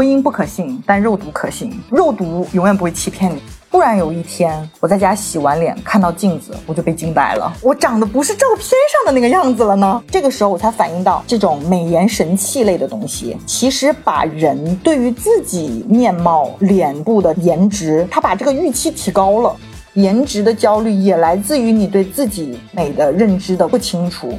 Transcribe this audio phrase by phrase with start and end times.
[0.00, 3.42] 婚姻不可信，但肉毒可信，肉毒永远不会欺骗你。
[3.70, 10.02] 突然有一天，我在家洗完脸，看到镜子，我就被惊呆了，我长得不是照片上的那个样子了呢。
[10.10, 19.54] 这个时候我才反应到，这种美颜神器类的东西，其实把人对于自己面貌、脸部的颜值，它把这个预期提高了。
[19.92, 24.32] 颜值的焦虑也来自于你对自己美的认知的不清楚。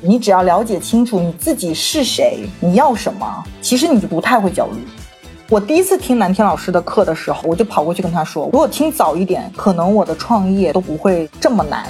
[0.00, 3.26] 你只要了解清楚你自己是谁，你要什么，
[3.60, 4.86] 其实你就不太会焦虑。
[5.50, 11.86] 我第一次听南天老师的课的时候，我就跑过去跟他说：“如果听早一点，可能我的创业都不会这么难。”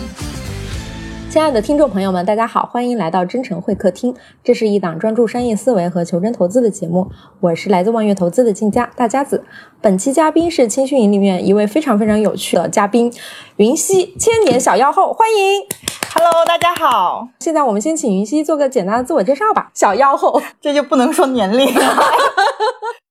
[1.29, 4.15] 亲爱的听众朋友们，大家好，欢迎来到真诚会客厅。
[4.45, 9.43] 这是一档专注商业思维和求真投资的节目，我是来自望月投资的静佳大家子。
[9.81, 13.13] 本期嘉宾是青训营里面一位非常非常有趣的嘉宾，
[13.57, 15.61] 云溪千年小妖后，欢迎。
[16.15, 17.27] Hello，大家好。
[17.41, 19.69] 现在我们先请云溪做个简单的自我介绍吧。
[19.75, 22.05] 小妖后，这就不能说年龄了。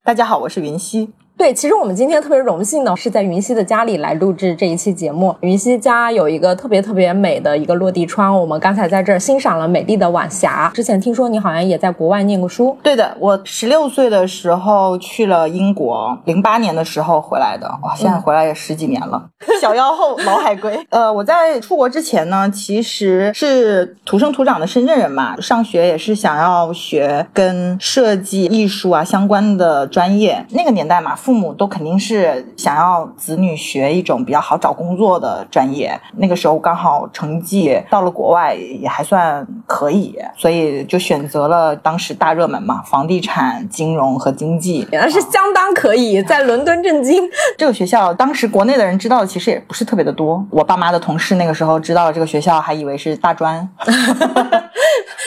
[0.07, 1.09] 大家好，我是云溪。
[1.37, 5.35] 对，其实我们今天特别荣幸呢，是在云溪的家里来录制这一期节目。
[5.41, 10.71] 云溪家有一个特别特别美的一个落地窗，我们刚才在这儿欣赏了美丽的晚霞。
[10.73, 19.29] 之前听说你好像也在国外念过书，对的，我十六岁的时候去了英国，零八年的时候回来的，哇，现在回来也十几年了。
[19.61, 31.15] 小妖后老海龟，呃，我在出国之前呢，其实是土生土长的深圳人嘛，上学也是想要学跟设计艺术啊相关的专业，那个年代嘛。
[31.27, 35.99] 父母都肯定是想要子女学一种比较好找工作的专业。
[36.15, 44.87] 那个时候刚好成绩到了国外也还算可以，所以就选择了当时大热门嘛，房地产、金融和经济。
[44.89, 47.21] 原来是相当可以，在伦敦震惊
[47.59, 50.41] 这个学校，当时国内的人知道的其实也不是特别的多。
[50.49, 53.67] 我爸妈的同事那个时候知道了这个学校，还以为是大专。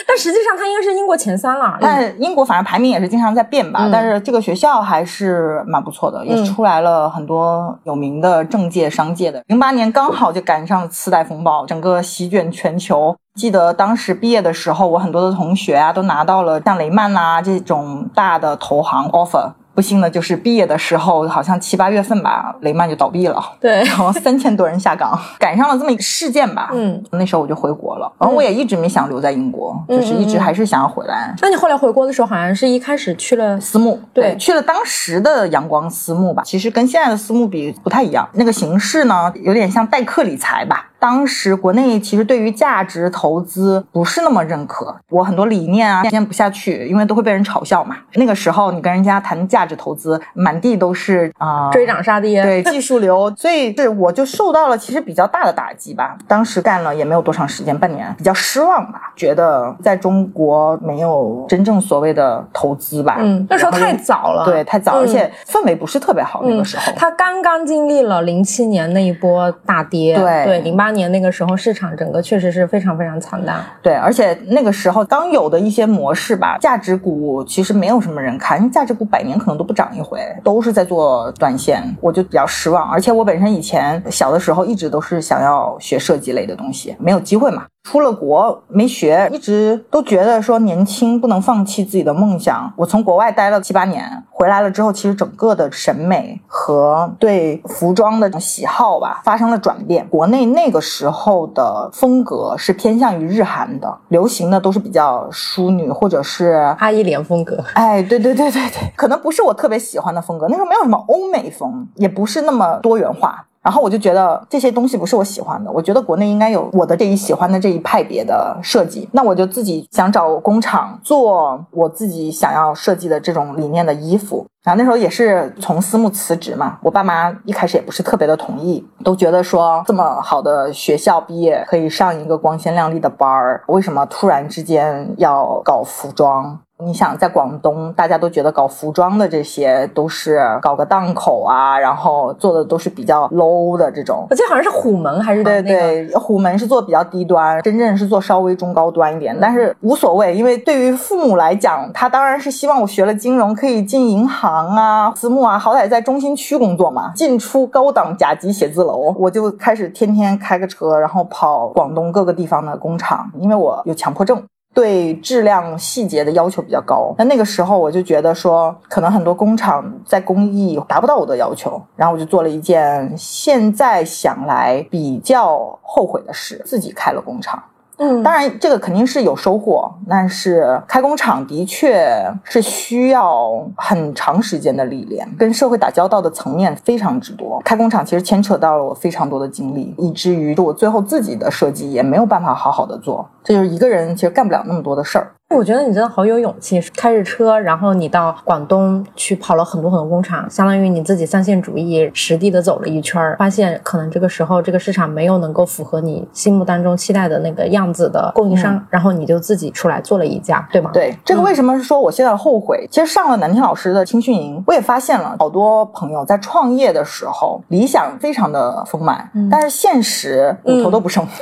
[0.07, 1.77] 但实际上，它应该是英国前三了。
[1.79, 3.87] 但英国反正排名也是经常在变吧。
[3.91, 9.43] 但是这个学校还是蛮不错的，也出来了很多有名的政界、商界的。
[9.47, 13.15] 零八年刚好就赶上了次贷风暴，整个席卷全球。
[13.35, 19.51] 记得当时毕业的时候，我很多的同学啊都拿到了像雷曼呐这种大的投行 offer。
[19.73, 23.41] 不幸的就是毕业的时候，好像七八月份吧，雷曼就倒闭了。
[23.59, 26.69] 对，然后三千多人下岗， 赶上了这么一个事件吧。
[26.73, 28.11] 嗯，那时候我就回国了。
[28.19, 31.33] 然后我也一直没想留在英国，就是一直还是想要回来。
[31.41, 36.43] 那你后来回国的时候，好像是一开始去了私募，对，去了当时的阳光私募吧。
[36.45, 40.87] 其实跟现在的私募比不太一样，那个形式呢，有点像代客理财吧。
[41.01, 47.97] 当时国内其实对于价值投资不是那么认可，我很多理念啊坚不下去，因为都会被人嘲笑嘛。
[48.13, 56.15] 那个时候你跟人家谈价值投资，满地都是啊追涨杀跌，对 技术流，所以是我就受到了其实比较大的打击吧。
[56.27, 63.17] 当时干了也没有多长时间，半年，比较失望吧，觉得在中国没有真正所谓的投资吧。
[63.19, 66.43] 嗯，那时候太早了，对，太早，而且氛围不是特别好。
[66.43, 70.90] 那个时候他刚刚经历了零七年那一波大跌，对对，零八。
[70.91, 82.89] 年那个时候市场整个确实是非常非常惨淡，对，而且那个时候刚有的一些模式吧，价值股其实没有什么人看，价值股百年可能都不涨一回，都是在做短线，我就比较失望。
[82.89, 87.65] 而且我本身以前小的时候一直都是想要学设计类的东西，没有机会嘛。
[87.83, 92.71] 出了国没学，一直都觉得说年轻不能放弃自己的梦想。
[92.77, 100.07] 我从国外待了七八年，回来了之后，其实整个的审美和对服装的喜好吧发生了转变。
[100.07, 107.61] 国内那个时候的风格是偏向于日韩的，流行的都是比较淑女或者是阿依莲风格。
[107.73, 110.47] 哎，对对对对对，可能不是我特别喜欢的风格。
[110.47, 113.47] 那时候没有什么欧美风，也不是那么多元化。
[113.63, 124.45] 然后我就觉得这些东西不是我喜欢的，我觉得国内应该有我的这一喜欢的这一派别的设计，那我就自己想找工厂做我自己想要设计的这种理念的衣服。
[124.63, 136.59] 然后那时候也是从私募辞职嘛，我爸妈一开始也不是特别的同意，都觉得说这么好的学校毕业可以上一个光鲜亮丽的班儿，为什么突然之间要搞服装？
[136.83, 144.25] 你想在广东，大家都觉得搞服装的这些都是搞个档口啊，然后做的都是比较 low 的这种。
[144.29, 159.13] 我记得好像是虎门还是对对，虎门是做比较低端，深圳是做稍微中高端一点，但是无所谓，因为对于父母来讲，他当然是希望我学了金融可以进银行啊、私募啊，好歹在中心区工作嘛，进出高档甲级写字楼。
[159.17, 164.41] 我就开始天天开个车，然后跑广东各个地方的工厂，因为我有强迫症。
[164.73, 177.61] 对质量细节的要求比较高，那那个时候我就觉得说，可能很多工厂在工艺达不到我的要求，然后我就做了一件现在想来比较后悔的事，自己开了工厂。
[178.03, 182.09] 嗯当然，这个肯定是有收获，但是开工厂的确
[182.43, 187.61] 是需要很长时间的历练，跟社会打交道的层面非常之多。
[187.63, 193.23] 开工厂其实牵扯到了我非常多的精力，以至于我最后自己的设计也没有办法好好的做。
[193.43, 195.31] 这就是一个人其实干不了那么多的事儿。
[195.53, 210.89] 我觉得你真的好有勇气，开着车，然后你到广东去跑了很多很多工厂，相当于你自己三线主义实地的走了一圈儿，发现可能这个时候这个市场没有能够符合你心目当中期待的那个样子的供应商，然后你就自己出来做了一家，对吗？
[210.93, 212.87] 对，这个为什么是说我现在后悔？
[212.89, 221.27] 其实上了南天老师的青训营，我也发现了好多朋友在创业的时候理想非常的丰满，但是现实骨头都不剩。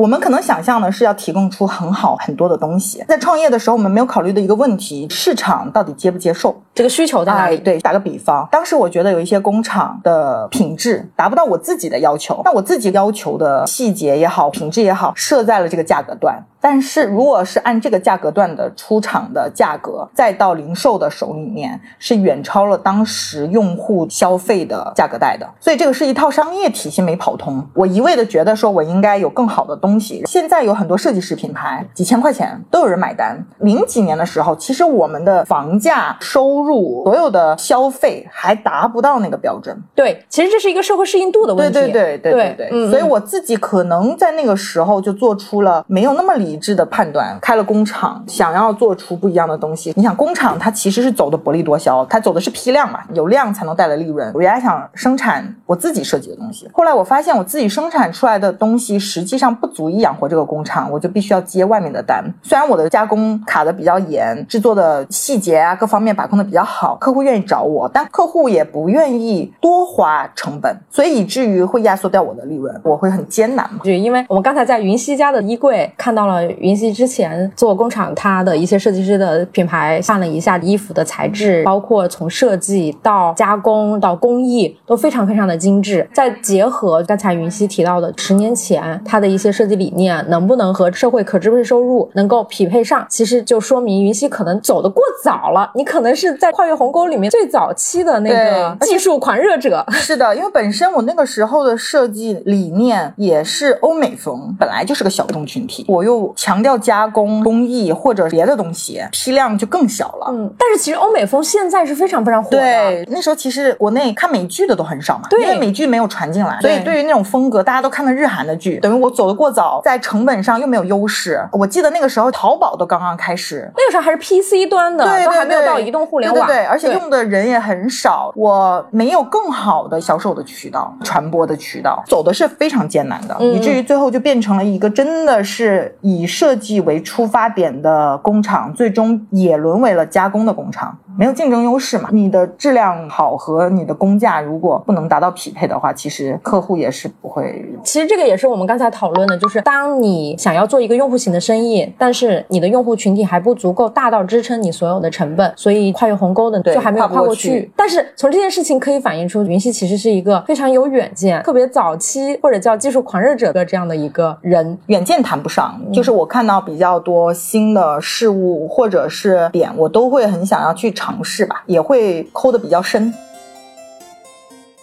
[0.00, 6.58] 我们可能想象的是要提供出很好很多的东西，在创业的时候，我们没有考虑的一个问题，市场到底接不接受？
[6.74, 7.56] 这个需求在哪里？
[7.56, 16.42] 哎对，打个比方，当时我觉得有一些工厂的品质达不到我自己的要求，那我自己要求的细节也好，品质也好，设在了这个价格段。
[16.62, 25.46] 但是如果是按这个价格段的出厂的价格，再到零售的手里面，是远超了当时用户消费的价格带的。
[25.58, 27.66] 所以这个是一套商业体系没跑通。
[27.74, 30.22] 我一味的觉得说我应该有更好的东西。
[30.26, 33.42] 现在有很多设计师品牌，几千块钱都有人买单。
[33.60, 39.76] 零几年的时候，其实我们的房价、收入、所有的消费还达不到那个标准。
[39.94, 41.72] 对，其实这是一个社会适应度的问题。
[41.72, 49.92] 对对对对对对，嗯，所以我自己可能在那个时候就做出了没有那么理智的判断，开了工厂，想要做出不一样的东西。
[49.96, 54.30] 你想，工厂它其实是走的薄利多销，它走的是批量嘛，有量才能带来利润。
[54.34, 62.22] 我原来想生产我自己设计的东西，后来我发现我自己生产出来的东西实际上不足足以养活这个工厂，我就必须要接外面的单。
[62.42, 73.80] 虽然我的加工卡的比较严，制作的细节啊各方面把控的比较好，客户愿意找我，但客户也不愿意多花成本，所以以至于会压缩掉我的利润，我会很艰难嘛。
[73.82, 86.06] 就因为我们刚才在云溪家的衣柜看到了云溪之前做工厂，它的一些设计师的品牌看了一下衣服的材质，包括从设计到加工到工艺都非常非常的精致。
[86.12, 95.70] 再结合刚才云溪提到的十年前它的一些设计理念，能不能和社会可支配收入能够匹配上，其实就说明云溪可能走得过早了。
[95.74, 99.84] 你可能是在跨越鸿沟里面最早期的那个技术狂热者。
[99.90, 110.28] 是的，因为本身我那个时候的设计理念也是欧美风，本来就是个小众群体，我又强调加工工艺或者别的东西，批量就更小了。
[110.30, 112.56] 嗯，但是其实欧美风现在是非常非常火的。
[112.56, 121.40] 对，那时候其实国内看美剧的都很少嘛，对因为美剧没有传进来，所以对对于那种风格，大家都看的日韩的剧，等于我走得过早，在成本上又没有优势。
[121.52, 133.50] 我记得那个时候淘宝都刚刚开始，那个时候还是 PC 端的，对对都还没有到移动互联网，对而且用的人也很少，我没有更好的销售的渠道、传播的渠道，走的是非常艰难的，嗯。
[133.52, 142.08] 以至于最后就变成了一个真的是以设计为出发点的工厂，最终也沦为了加工的工厂，没有竞争优势嘛。
[142.12, 147.64] 你的质量好和你的工价如果不能达到匹配的话，其实客户也是不会。
[147.82, 157.34] 其实这个也是我们刚才讨论的，就是当你想要做一个用户型的生意，但是你的用户群体还不足够大到支撑你所有的成本，所以跨越鸿沟的对就还没有跨过跨过。
[157.34, 164.78] 去但是从这件事情可以反映出，云溪其实是一个非常有远见、特别早期或者叫技术狂热者的这样的一个人。
[164.86, 173.10] 远见谈不上，就是我看到比较多新的事物或者是点，我都会很想要去尝试吧，也会抠的比较深。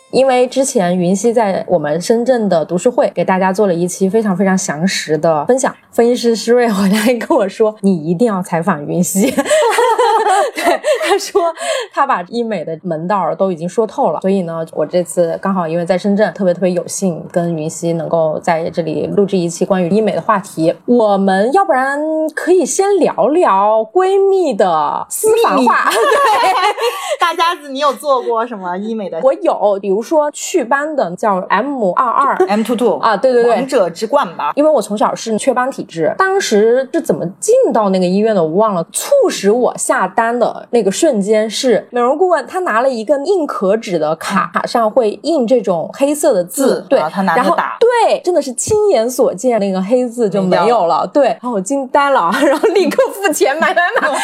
[0.10, 9.32] 因为之前云溪在我们深圳的读书会给大家做了一期非常非常详实的分享，分析师施瑞回来跟我说，你一定要采访云溪。
[10.56, 11.54] 对，他说
[11.92, 20.74] 他把医美的门道都已经说透了，所以呢，我这次刚好因为在深圳，特别特别有幸跟云溪能够在这里录制一期关于医美的话题。
[20.86, 22.00] 我们要不然
[22.36, 25.90] 可以先聊聊闺蜜的私房话。
[27.20, 33.68] 大家子，你有做过什么医美的我有，比如说祛斑的叫 M 二二 M two two 啊，对对对王。
[33.68, 34.54] 者之冠吧？
[34.56, 38.86] 因为我从小是雀斑体质，当时是怎么进到那个医院的我忘了。
[38.94, 54.16] 促使我下单的那个瞬间是美容顾问他拿了一个硬壳纸的卡，卡上会印这种黑色的字，对，字然后他拿着然后打对，真的是亲眼所见，那个黑字就没有了，对，然后我惊呆了， 然后立刻付钱买买买， 有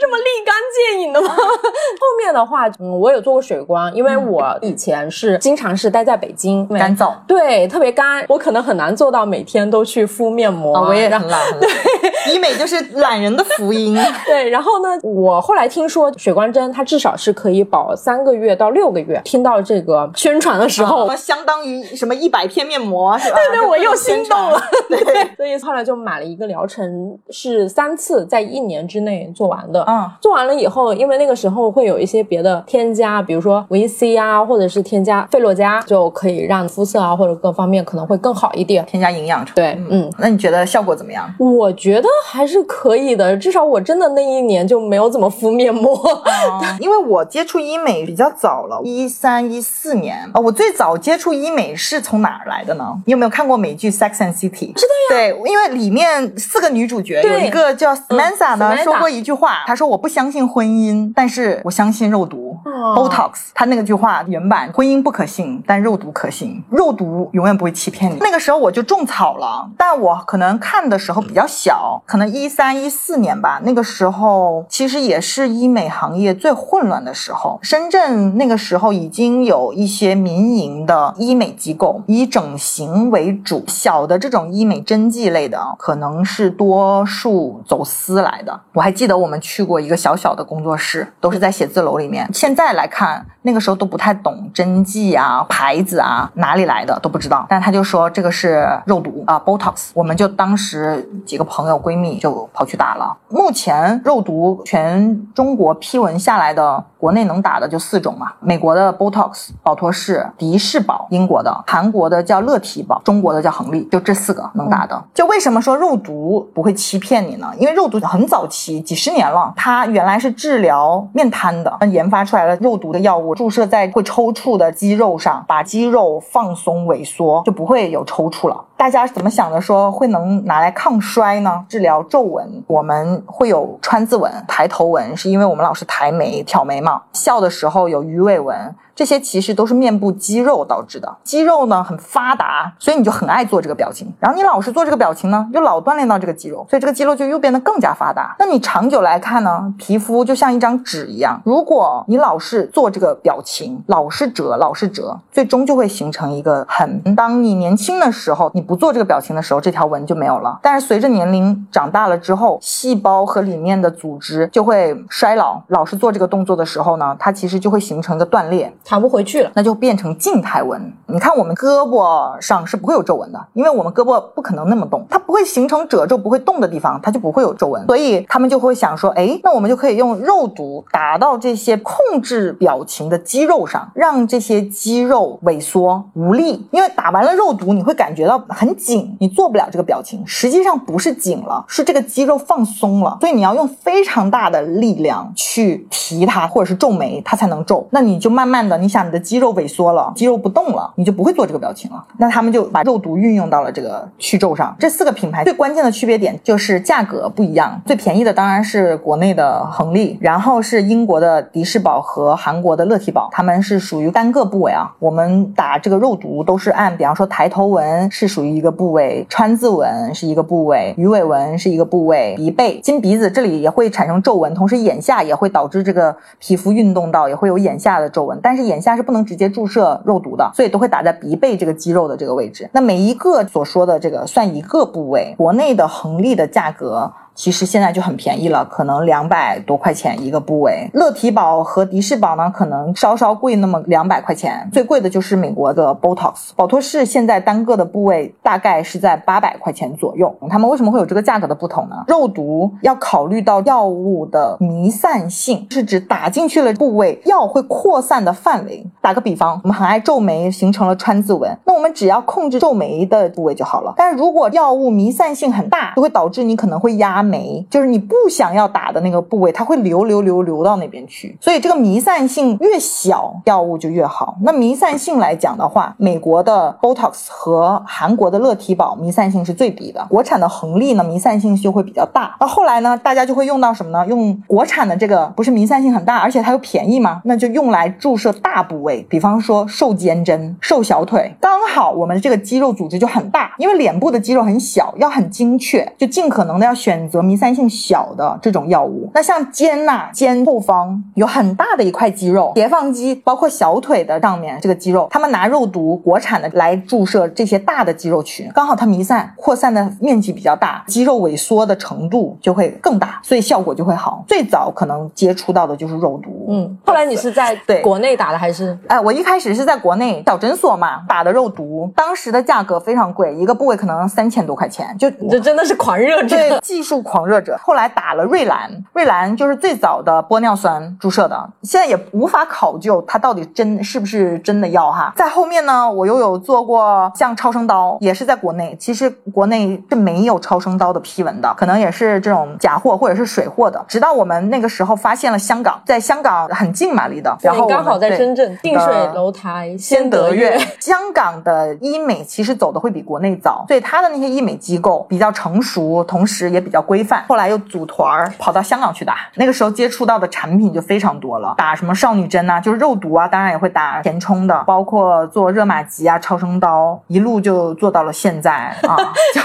[0.00, 0.54] 这么立竿
[0.92, 1.34] 见影的吗？
[2.00, 10.76] 后面的话，嗯，我有做过水光，因为我以前是经常是待在北京，干燥对，特别干，我可能很难做到每天都去敷面膜。
[10.76, 11.70] 啊，我也很懒，很懒。
[12.28, 13.98] 医美就是懒人的福音。
[14.26, 19.20] 对，然后呢，我后来听说水光针它至少是可以保三个月到六个月。
[19.24, 23.36] 听到这个宣传的时候，相当于什么一百片面膜是吧？
[23.36, 24.60] 对对，我又心动了。
[24.88, 29.84] 对，所以后来就买了一个疗程，是三次，在一年之内做完的。
[29.88, 38.84] 嗯，做完了以后，因为那个时候会有一些别的添加，比如说维 C 啊，或者是添加费洛嘉，就可以让肤色啊或者各方面可能会更好一点。
[38.86, 41.28] 添加营养对，嗯，那你觉得效果怎么样？
[41.38, 45.98] 我觉得还是可以的，至少我真的那一年就没有怎么敷面膜。
[46.80, 52.94] 因为我接触医美比较早了，一三一四年啊，我最早接触医美是从哪儿来的呢？
[53.06, 54.72] 你有没有看过美剧《Sex and City》？
[54.74, 55.34] 知道呀。
[55.34, 63.48] 对，因为里面四个女主角有一个叫 Samantha 呢，说过一句话，她说我不相信婚姻，但是我相信肉毒 Botox。
[63.54, 68.16] 她那个句话原版：婚姻不可信，但肉毒可信，肉毒永远不会欺骗你。
[68.20, 73.60] 那个时候我就种草了，但我可能看的时候比较小，可能一三一四年吧。
[73.62, 88.58] 那个时候其实也是医美行业最混乱的时候，深圳那个时候已经有一些民营的医美机构以整形为主，小的这种医美针剂类的可能是多数走私来的。
[88.72, 92.26] 我还记得我们去过一个小小的工作室，都是在写字楼里面。
[92.32, 99.90] 现在来看，那个时候都不太懂针剂啊、牌子啊哪里来的都不知道，但他就说这个是肉毒啊，Botox。
[99.92, 103.16] 我们就当时几个朋友闺蜜就跑去打了。
[103.28, 106.84] 目前肉毒全中国批文下来的。
[106.98, 115.00] 国内能打的就四种嘛，美国的 Botox、保托氏、迪士宝，英国的、韩国的叫乐体宝，中国的叫恒力，就这四个能打的。
[115.14, 117.52] 就为什么说肉毒不会欺骗你呢？
[117.56, 128.64] 因为肉毒很早期，几十年了，它原来是治疗面瘫的，研发出来的肉毒的药物，注射在会抽搐的肌肉上，把肌肉放松萎缩，就不会有抽搐了。
[128.78, 129.60] 大家怎么想的？
[129.60, 131.64] 说会能拿来抗衰呢？
[131.68, 138.72] 治疗皱纹，我们会有川字纹、抬头纹，是因为我们老是抬眉、挑眉毛，笑的时候有鱼尾纹。
[138.98, 144.12] 这些其实都是面部肌肉导致的，肌肉呢很发达，所以你就很爱做这个表情。
[144.18, 148.34] 然后你老是做这个表情呢，就老锻炼到这个肌肉，所以这个肌肉就又变得更加发达。
[148.40, 157.00] 那你长久来看呢，皮肤就像一张纸一样，如果你老是做这个表情，老是折，老是折，最终就会形成一个痕。
[157.14, 160.58] 当你年轻的时候，你不做这个表情的时候，这条纹就没有了。
[160.60, 168.74] 但是随着年龄长大了之后，细胞和里面的组织就会衰老，老是做这个动作的时候呢，它其实就会形成一个断裂。
[168.88, 170.90] 弹不回去了，那就变成静态纹。
[171.08, 177.84] 你看我们胳膊上是不会有皱纹的，因为我们胳膊不可能那么动，它不会形成褶皱，不会动的地方，它就不会有皱纹。
[177.84, 186.66] 所以他们就会想说，哎，那我们就可以用肉毒打到这些控制表情的肌肉上，让这些肌肉萎缩无力。
[186.70, 190.26] 因为打完了肉毒，你会感觉到很紧，你做不了这个表情。
[190.26, 193.18] 实际上不是紧了，是这个肌肉放松了。
[193.20, 197.86] 所以你要用非常大的力量去提它，或者是皱眉，它才能皱。
[197.90, 199.18] 那你就慢慢的，你想你的。
[199.28, 202.02] 肌肉萎缩了，肌肉不动了，你就不会做这个表情了。
[202.16, 204.74] 那他们就把肉毒运用到了这个去皱上。
[204.78, 207.78] 这四个品牌最关键的区别点就是价格不一样。
[207.84, 214.94] 最便宜的当然是国内的恒力，然后是英国的迪士宝和韩国的乐缇宝，他们是属于单个部位啊。
[214.98, 229.08] 我们打这个肉毒都是按，比方说抬头纹是属于一个部位，川字纹是一个部位，鱼尾纹是一个部位，鼻背、金鼻子这里也会产生皱纹，同时眼下也会导致这个皮肤运动到，也会有眼下的皱纹，但是眼下是。
[229.08, 232.68] 不能直接注射肉毒的，所以都会打在鼻背这个肌肉的这个位置。
[232.74, 237.10] 那每一个所说的这个算一个部位，国内的恒力的价格。
[237.38, 240.90] 其实现在就很便宜了，可能两百多块钱一个部位。
[240.92, 244.68] 乐缇宝和迪士宝呢，可能稍稍贵那么两百块钱。
[244.72, 250.34] 最贵的就是美国的 Botox，宝托氏现在单个的部位大概是在八百块钱左右。
[250.50, 252.02] 他们为什么会有这个价格的不同呢？
[252.08, 258.84] 肉毒要考虑到药物的弥散性，是指打进去了部位，药会扩散的范围。
[259.00, 263.94] 打个比方，我们很爱皱眉，形成了川字纹，那我们只要控制皱眉的部位就好了。
[263.96, 267.27] 但是如果药物弥散性很大，就会导致你可能会压。
[267.28, 274.36] 酶就是你不想要打的那个部位，它会流流流流到那边去，所以这个弥散性越小，药物就越好。
[274.42, 282.36] 那弥散性来讲的话，美国的 Botox 和韩国的乐提宝弥散性是最低的，国产的恒力呢弥散性就会比较大。
[282.40, 284.06] 那后来呢，大家就会用到什么呢？
[284.06, 287.20] 用国产的这个不是弥散性很大，而且它又便宜吗？
[287.24, 297.17] 那就用来注射大部位，比方说瘦肩针、瘦小腿，刚好我们这个肌肉组织就很大，因为脸部的肌肉很小，要很精确，就尽可能的要选择。
[297.18, 299.10] 择弥散性小的这种药物。
[299.14, 314.24] 那像肩呐，肩后方有很大的一块肌肉，斜方肌，包括小腿的上面这个肌肉，他们拿肉毒国产的来注射这些大的肌肉群，刚好它弥散扩散的面积比较大，肌肉萎缩的程度就会更大，所以效果就会好。
[314.28, 318.78] 最早可能接触到的就是肉毒，嗯，后来你是在对国内打的还是？
[318.86, 326.28] 哎，我一开始是在国内小诊所嘛打的肉毒，当时的价格非常贵，一个部位可能三千多块钱，就这真的是狂热症。
[326.38, 327.58] 对技术狂热者。
[327.62, 335.12] 后来打了瑞兰，瑞兰就是最早的玻尿酸注射的，现在也无法考究它到底真是不是真的药哈。
[335.16, 343.84] 在后面呢，我又有做过像超声刀，也是在国内，其实国内是没有超声刀的批文的，可能也是这种假货或者是水货的。
[343.88, 350.58] 直到我们那个时候发现了香港，在香港很近嘛离的，然后刚好在深圳，近水楼台先得月。
[350.80, 357.22] 香港的医美其实走的会比国内早，所以它的那些医美机构比较成熟，同时也比较规范。
[357.28, 368.50] 后来又组团儿跑到香港去打，那个时候接触到的产品就非常多了，打什么少女针啊，就是肉毒啊，当然也会打填充的，包括做热玛吉啊、超声刀，一路就做到了现在
[368.82, 368.96] 啊，
[369.34, 369.40] 就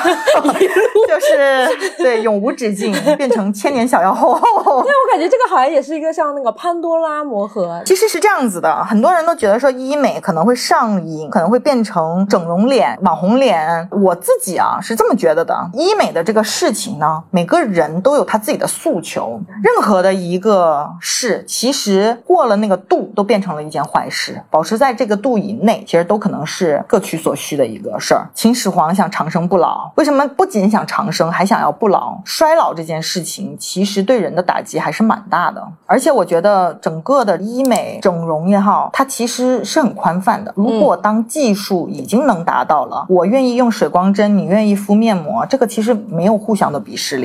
[0.55, 4.29] 就是对永无止境， 变成千年小妖后。
[4.37, 13.87] 因为我感觉这个好像也是一个像那个潘多拉魔盒，其实是这样子的，很多人都觉得说医美可能会上瘾，可能会变成整容脸、网红脸。
[13.91, 24.39] 我自己啊是这么觉得的，医美的这个事情呢，每个人都有他自己的诉求，任何的一个事，其实过了那个度，都变成了一件坏事。
[24.51, 28.29] 保持在这个度以内，其实都可能是各取所需的一个事儿。
[28.35, 32.21] 秦始皇想长生不老，为什么不仅想长生，还想要不老？
[32.23, 35.67] 衰老这件事情，其实对人的打击还是蛮大的。
[35.87, 40.53] 而且我觉得整个的医美整容也好，它其实是很宽泛的。
[40.55, 47.17] 如果当技术已经能达到了，我愿意用水光针，你愿意敷面膜，这个其实没有互相的鄙视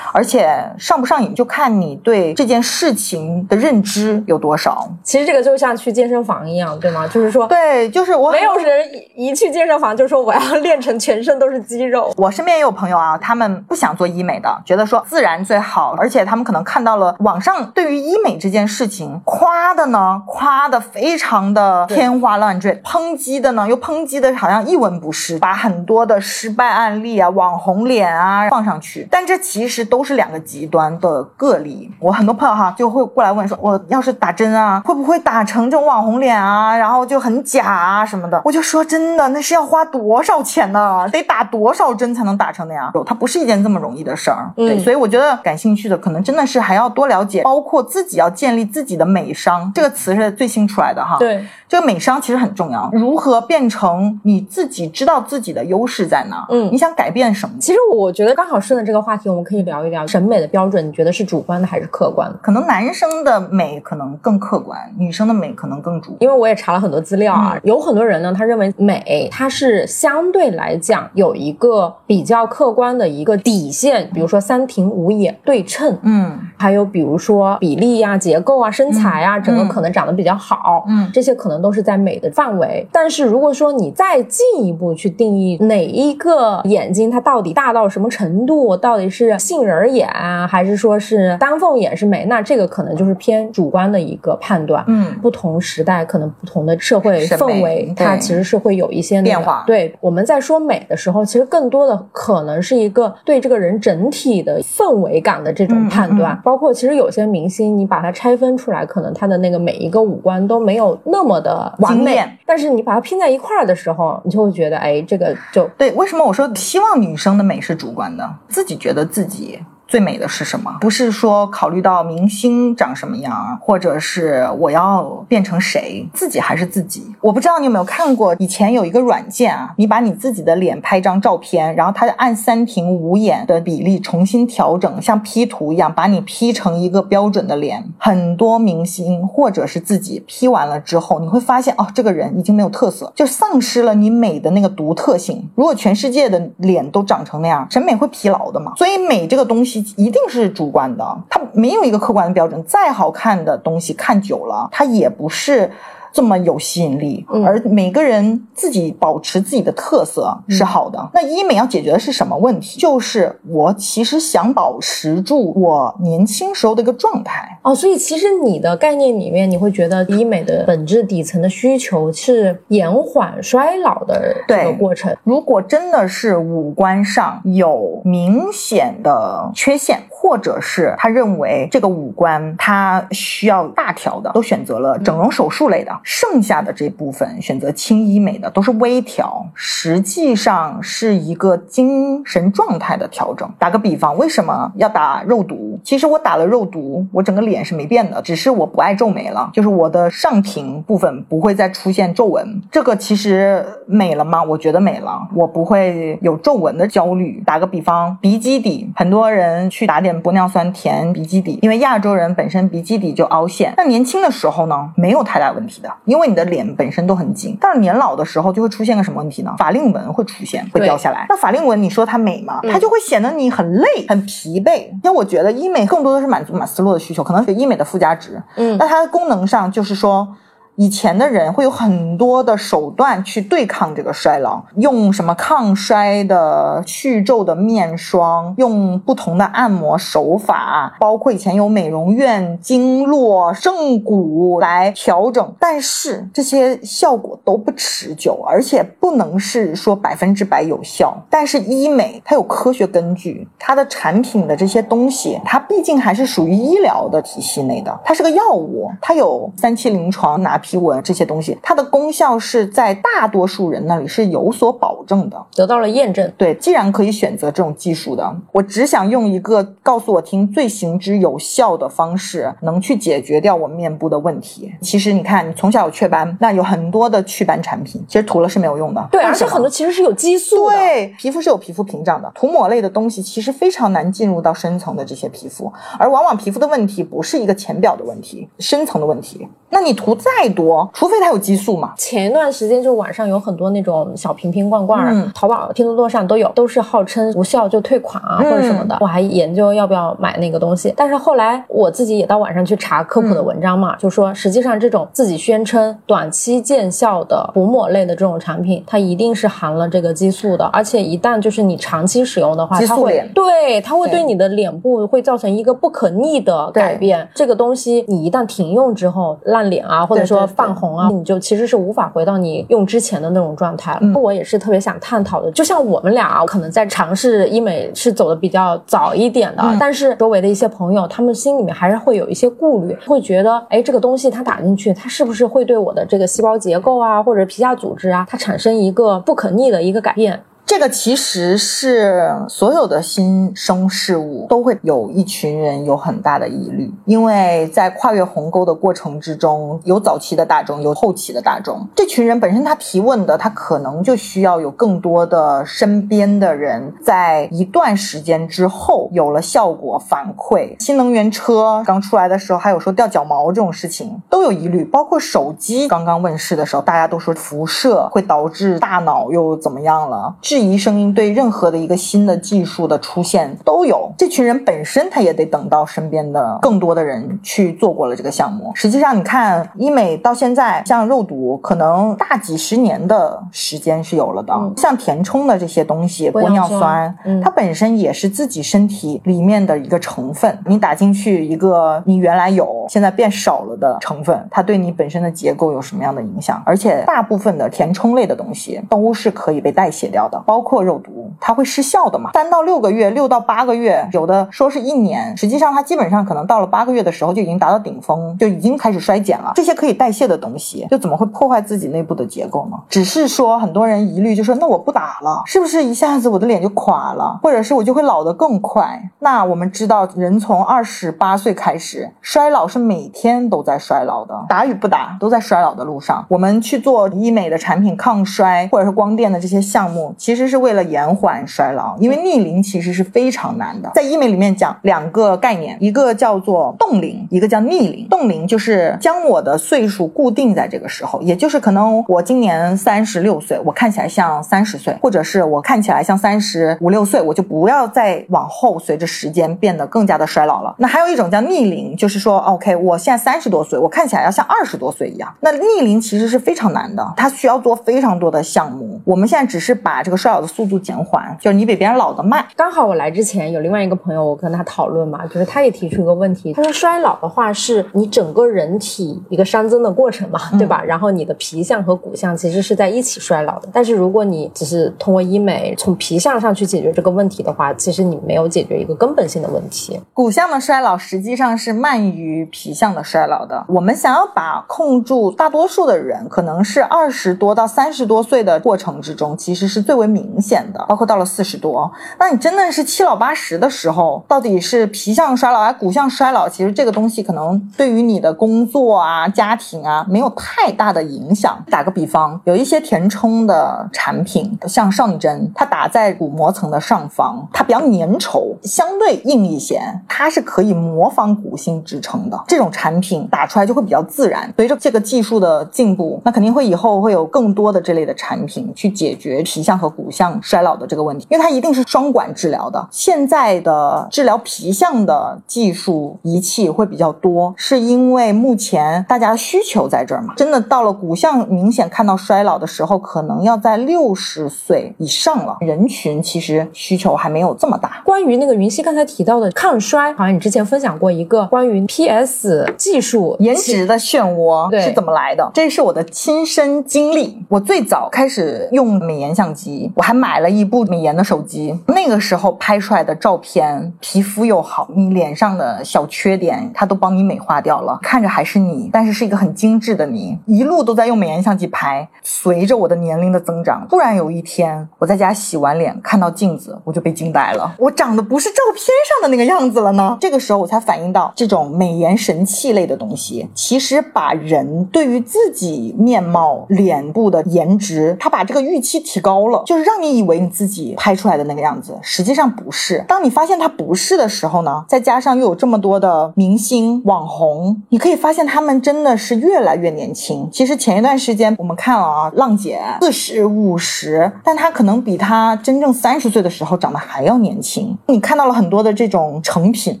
[0.12, 0.48] 而且
[0.78, 4.88] 上不上瘾，就看你对这件事情的认知有多少。
[5.02, 7.06] 其实这个就像去健身房一样，对吗？
[7.08, 8.86] 就是说，对，就是我没有人
[9.16, 12.12] 一一去健身房就说我要 练成全身都是肌肉。
[12.16, 31.90] 我身边也有朋友啊，他们不想做医美的，觉得说自然最好，而且他们可能看到了网上对于医美这件事情夸的呢，夸的非常的天花乱坠，抨击的呢又抨击的好像一文不值，把很多的失败案例啊、网红脸啊放上去，但这其实都是两个极端的个例。
[31.98, 38.40] 我很多朋友哈就会过来问说，我要是打针啊，会不会打成这种网红脸啊，然后就很假啊什么的？
[38.44, 41.08] 我就说真的，那是要花多少钱呢？
[41.10, 42.92] 得打多少针才能打成那样？
[43.04, 44.50] 它不是一件这么容易的事儿。
[44.56, 51.16] 嗯对，所以我觉得感兴趣的可能真的是还要多了解，包括自己要建立自己的美商，这个词是最新出来的哈。。
[51.18, 56.46] 对，这个美商其实很重要，如何变成你自己知道自己的优势在哪？
[56.50, 57.54] 嗯你想改变什么？
[57.60, 62.38] 其实我觉得刚好顺着这个话题，我们可以聊一聊审美的标准，你觉得是主观的还是客观的？
[62.42, 66.16] 可能男生的美可能更客观，女生的美可能更主观。
[66.20, 82.86] 因为我也查了很多资料啊，嗯有很多人呢，他认为美它是相对来讲有一个比较客观的一个底线，比如说三庭五眼、对称，嗯还有比如说比例呀、结构啊、身材啊，整个可能长得比较好，嗯这些可能都是在美的范围。
[82.92, 94.84] 但是如果说你再进一步去定义哪一个眼睛它到底大到什么程度，到底是杏仁眼啊，还是说是丹凤眼是美，那这个可能就是偏主观的一个判断。
[94.88, 106.34] 嗯不同时代可能不同的社会氛围，它其实是会有一些、那个变化对，我们在说美的时候，其实更多的可能是一个对这个人整体的氛围感的这种嗯判断。
[106.34, 119.64] 嗯包括其实有些明星，你把它拆分出来，可能他的那个每一个五官都没有那么的完美，但是你把它拼在一块儿的时候，你就会觉得，哎，这个就对，为什么我说希望女生的美是主观的，自己觉得自己。
[119.88, 120.76] 最美的是什么？
[120.80, 127.06] 不是说考虑到明星长什么样，或者是我要变成谁，自己还是自己。
[127.20, 137.84] 我不知道你有没有看过，以前有一个软件啊，你把你自己的脸拍张照片，然后它按三庭五眼的比例重新调整，像 P 图一样，把你 P 成一个标准的脸。
[137.98, 145.48] 很多明星或者是自己 P 完了之后，你会发现哦，这个人已经没有特色，就丧失了你美的那个独特性。
[145.54, 148.72] 如果全世界的脸都长成那样，审美会疲劳的嘛。
[148.76, 152.62] 所以美这个东西一定是主观的，它没有一个客观的标准。
[152.64, 155.70] 再好看的东西看久了，它也不是。
[156.16, 161.10] 这么有吸引力，嗯而每个人自己保持自己的特色是好的。
[161.12, 162.80] 那医美要解决的是什么问题？
[162.80, 167.58] 就是我其实想保持住我年轻时候的一个状态。
[167.60, 175.14] 哦，所以其实你的概念里面，你会觉得医美的本质底层的需求是延缓衰老的这个过程。
[175.22, 193.50] 如果真的是五官上有明显的缺陷，或者是他认为这个五官他需要大调的，都选择了整容手术类的，剩下的这部分选择轻医美的都是微调，实际上是一个精神状态的调整。
[193.58, 195.80] 打个比方，为什么要打肉毒？
[195.82, 202.62] 其实我打了肉毒，我整个脸是没变的，只是我不爱皱眉了，就是我的上庭部分不会再出现皱纹。
[202.70, 204.40] 这个其实美了吗？
[204.40, 207.42] 我觉得美了，我不会有皱纹的焦虑。
[207.44, 213.74] 打个比方，鼻基底，很多人去打点玻尿酸填鼻基底，因为亚洲人本身鼻基底就凹陷。
[213.76, 217.56] 那年轻的时候呢，没有太大问题的，因为你的脸本身都很紧。
[217.60, 219.54] 但是年老的时候就会出现个什么问题呢？
[219.58, 221.26] 法令纹会出现，会掉下来。
[221.28, 222.60] 那法令纹，你说它美吗？
[222.62, 224.88] 嗯它就会显得你很累、很疲惫。
[225.02, 228.42] 因为我觉得医美更多的是满足马斯洛的需求，可能是医美的附加值。
[228.56, 230.28] 嗯那它的功能上就是说。
[230.76, 251.16] 以前的人会有很多的手段去对抗这个衰老，用什么抗衰的去皱的面霜，用不同的按摩手法，包括以前有美容院经络、正骨来调整，但是这些效果都不持久，而且不能是说百分之百有效。
[251.30, 265.40] 但是医美它有科学根据，它的产品的这些东西，它毕竟还是属于医疗的体系内的，它是个药物，它有三期临床拿皮纹这些东西，它的功效是在大多数人那里是有所保证的。
[265.54, 266.28] 得到了验证。
[266.36, 274.72] 对，既然可以选择这种技术的，我只想用一个告诉我听最行之有效的方式，能去解决掉我面部的问题。
[274.80, 279.08] 其实你看，你从小有雀斑，那有很多的祛斑产品，其实涂了是没有用的。
[279.12, 280.76] 对，而且很多其实是有激素的。
[280.76, 289.46] 对，皮肤是有皮肤屏障的，涂抹类的东西其实非常难进入到深层的这些皮肤，而往往皮肤的问题不是一个浅表的问题，深层的问题。
[289.68, 291.92] 那你涂再多，除非它有激素嘛。
[291.96, 298.96] 前一段时间就网上有很多那种小瓶瓶罐罐，嗯淘宝、拼多多上都有，都是号称无效就退款啊、嗯或者什么的。
[299.00, 317.28] 我还研究要不要买那个东西，但是后来我自己也到网上去查科普的文章嘛，就说实际上这种自己宣称短期见效的涂抹类的这种产品，它一定是含了这个激素的，而且一旦就是你长期使用的话，它会激素脸对它会对对你的脸部会造成一个不可逆的改变。
[317.34, 324.00] 这个东西你一旦停用之后，烂脸啊，或者说泛红啊，你就其实是无法回到你用之前的那种状态了。
[324.02, 340.42] 嗯我也是特别想探讨的，就像我们俩啊可能在尝试医美是走的比较早一点的，嗯但是周围的一些朋友，他们心里面还是会有一些顾虑，会觉得，哎，这个东西它打进去，它是不是会对我的这个细胞结构啊，或者皮下组织啊，它产生一个不可逆的一个改变？
[340.66, 351.86] 这个其实是所有的新生事物都会有一群人有很大的疑虑，因为在跨越鸿沟的过程之中，有早期的大众，有后期的大众。
[351.94, 360.74] 这群人本身他提问的，他可能就需要有更多的身边的人在一段时间之后有了效果反馈。
[360.80, 374.10] 新能源车刚出来的时候，还有说掉脚毛这种事情都有疑虑，包括手机刚刚问世的时候，大家都说辐射会导致大脑又怎么样了，质疑声音对任何的一个新的技术的出现都有。
[374.16, 378.72] 这群人本身他也得等到身边的更多的人去做过了这个项目。
[378.74, 384.54] 实际上，你看医美到现在，像肉毒，可能大几十年的时间是有了的。
[384.54, 390.58] 嗯像填充的这些东西，玻玻尿尿酸酸，嗯它本身也是自己身体里面的一个成分。
[390.64, 396.62] 你打进去一个你原来有，现在变少了的成分，它对你本身的结构有什么样的影响？
[396.64, 402.30] 而且大部分的填充类的东西都是可以被代谢掉的，包括肉毒，它会失效的嘛。
[402.32, 409.52] 三到六个月，六到八个月，有的说是一年，实际上它基本上可能到了八个月的时候就已经达到顶峰，就已经开始衰减了。
[409.56, 412.76] 这些可以代谢的东西，就怎么会破坏自己内部的结构呢？
[412.88, 419.10] 只是说很多人疑虑，就说那我不打了，是不是一下子我的脸就垮了，或者是我就会老得更快？
[419.18, 426.24] 那我们知道，人从二十八岁开始，衰老是每天都在衰老的，打与不打都在衰老的路上。
[426.28, 433.90] 我们去做医美的产品抗衰，或者是光电的这些项目，其其其实是为了延缓衰老，因为逆龄其实是非常难的。
[433.94, 438.06] 在医美里面讲两个概念，一个叫做冻龄，一个叫逆龄。
[438.10, 450.74] 冻龄就是将我的岁数固定在这个时候，也就是可能我今年三十六岁，我看起来像三十岁，或者是我看起来像三十五六岁，我就不要再往后随着时间变得更加的衰老了。
[450.76, 455.34] 那还有一种叫逆龄，就是说，OK，我现在三十多岁，我看起来要像二十多岁一样。
[455.40, 459.00] 那逆龄其实是非常难的，它需要做非常多的项目。
[459.06, 462.44] 我们现在只是把这个衰老的速度减缓，就是你比别人老得慢。
[462.56, 470.82] 刚好我来之前有另外一个朋友，我跟他讨论嘛，就是他也提出一个问题，他说衰老的话是你整个人体一个熵增的过程嘛，对吧？
[470.82, 473.68] 然后你的皮相和骨相其实是在一起衰老的。
[473.72, 480.00] 但是如果你只是通过医美从皮相上去解决这个问题的话，其实你没有解决一个根本性的问题。
[480.12, 483.64] 骨相的衰老实际上是慢于皮相的衰老的。
[483.68, 490.84] 我们想要把控住大多数的人，可能是二十多到三十多岁的过程之中，其实是最为明显的。
[490.88, 496.48] 包括到了四十多，那你真的是七老八十的时候，到底是皮相衰老还是骨相衰老？
[496.48, 501.62] 其实这个东西可能对于你的工作啊、家庭啊没有太大的影响。
[501.70, 512.44] 打个比方，有一些填充的产品，像上针，它打在骨膜层的上方，它比较粘稠，相对硬一些，它是可以模仿骨性支撑的。
[512.46, 514.52] 这种产品打出来就会比较自然。
[514.56, 522.86] 随着这个技术的进步，那肯定会以后会有更多的这类的产品去解决皮相和骨相衰老的这个问题，因为它一定是双管治疗的。
[522.90, 530.34] 现在的治疗皮相的技术仪器会比较多，是因为目前大家需求在这儿嘛。
[530.36, 535.56] 真的到了骨相明显看到衰老的时候，可能要在六十岁以上了。
[535.60, 538.02] 人群其实需求还没有这么大。
[538.04, 545.50] 关于那个云溪刚才提到的抗衰，好像你之前分享过一个关于 PS 技术颜值的漩涡对是怎么来的？
[545.54, 547.42] 这是我的亲身经历。
[547.48, 551.78] 我最早开始用美颜相机，我还买了一部美颜的手机。
[551.88, 560.38] 那个时候拍出来的照片，皮肤又好，你脸上的小缺点它都帮你美化掉了，看着还是你，但是是一个很精致的你。
[560.46, 562.08] 一路都在用美颜相机拍。
[562.22, 570.16] 随着我的年龄的增长，突然有一天我在家洗完脸，看到镜子，我就被惊呆了，我长得不是照片上的那个样子了呢。
[570.20, 583.04] 这个时候我才反应到，这种美颜神器类的东西，其实把人对于自己面貌、脸部的颜值，它把这个预期提高了，就就是让你以为你自己拍出来的那个样子，实际上不是。
[583.06, 590.48] 当你发现它不是的时候呢，再加上又有这么多的明星、网红，你可以发现他们真的是越来越年轻。
[590.50, 597.94] 其实前一段时间我们看了啊，浪姐四十五十，但她可能比她真正三十岁的时候长得还要年轻。
[598.06, 600.00] 你看到了很多的这种成品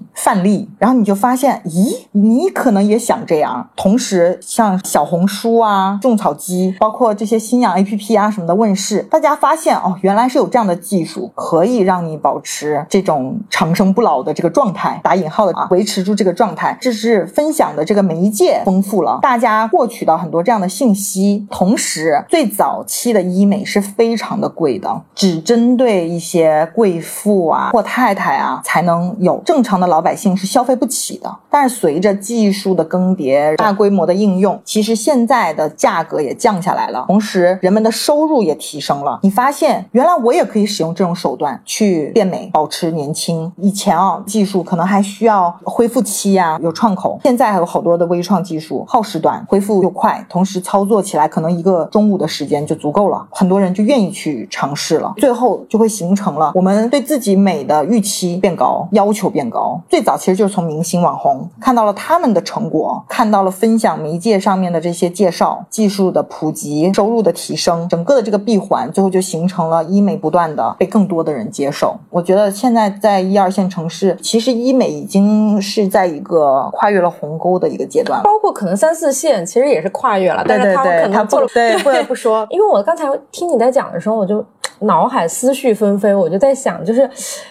[0.14, 3.68] 范例，然后你就发现，咦，你可能也想这样。
[3.76, 16.76] 同时，像小红书啊、种草机，包括这些新氧 APP 啊什么的问世，大家发现哦，原来是有这样的技术，可以让你保持这种长生不老的这个状态，打引号的啊，维持住这个状态。
[16.80, 21.46] 这是分享的这个媒介丰富了，大家获取到很多这样的信息。
[21.50, 31.34] 同时，最早期的医美是非常的贵的，只针对一些贵妇啊或太太啊才能有，正常的老百姓是消费不起的。
[31.50, 39.18] 但是随着技术的更迭、大规模的应用，其实现在的价格也降下来了，同时人们的收入也提升了。
[39.22, 43.50] 你发现现原来我也可以使用这种手段去变美、保持年轻。
[43.56, 55.14] 以前啊，技术可能还需要恢复期啊，有创口，现在还有好多的微创技术，耗时短，恢复又快，同时操作起来可能一个中午的时间就足够了，很多人就愿意去尝试了。
[55.16, 59.80] 最后就会形成了我们对自己美的预期变高，要求变高。
[59.88, 71.96] 最早其实就是从明星网红看到了他们的成果，看到了分享媒介上面的这些介绍、技术的普及、收入的提升，整个的这个闭环，最后就形成了医美不断的被更多的人接受。
[72.10, 78.24] 我觉得现在在一二线城市，其实医美已经是在一个跨越了鸿沟的一个阶段了。
[78.24, 84.44] 包括可能三四线其实也是跨越了，但是他可能做了对不得不说， 因为我刚才听你在讲的时候，我就
[84.80, 87.08] 脑海思绪纷飞，我就在想，就是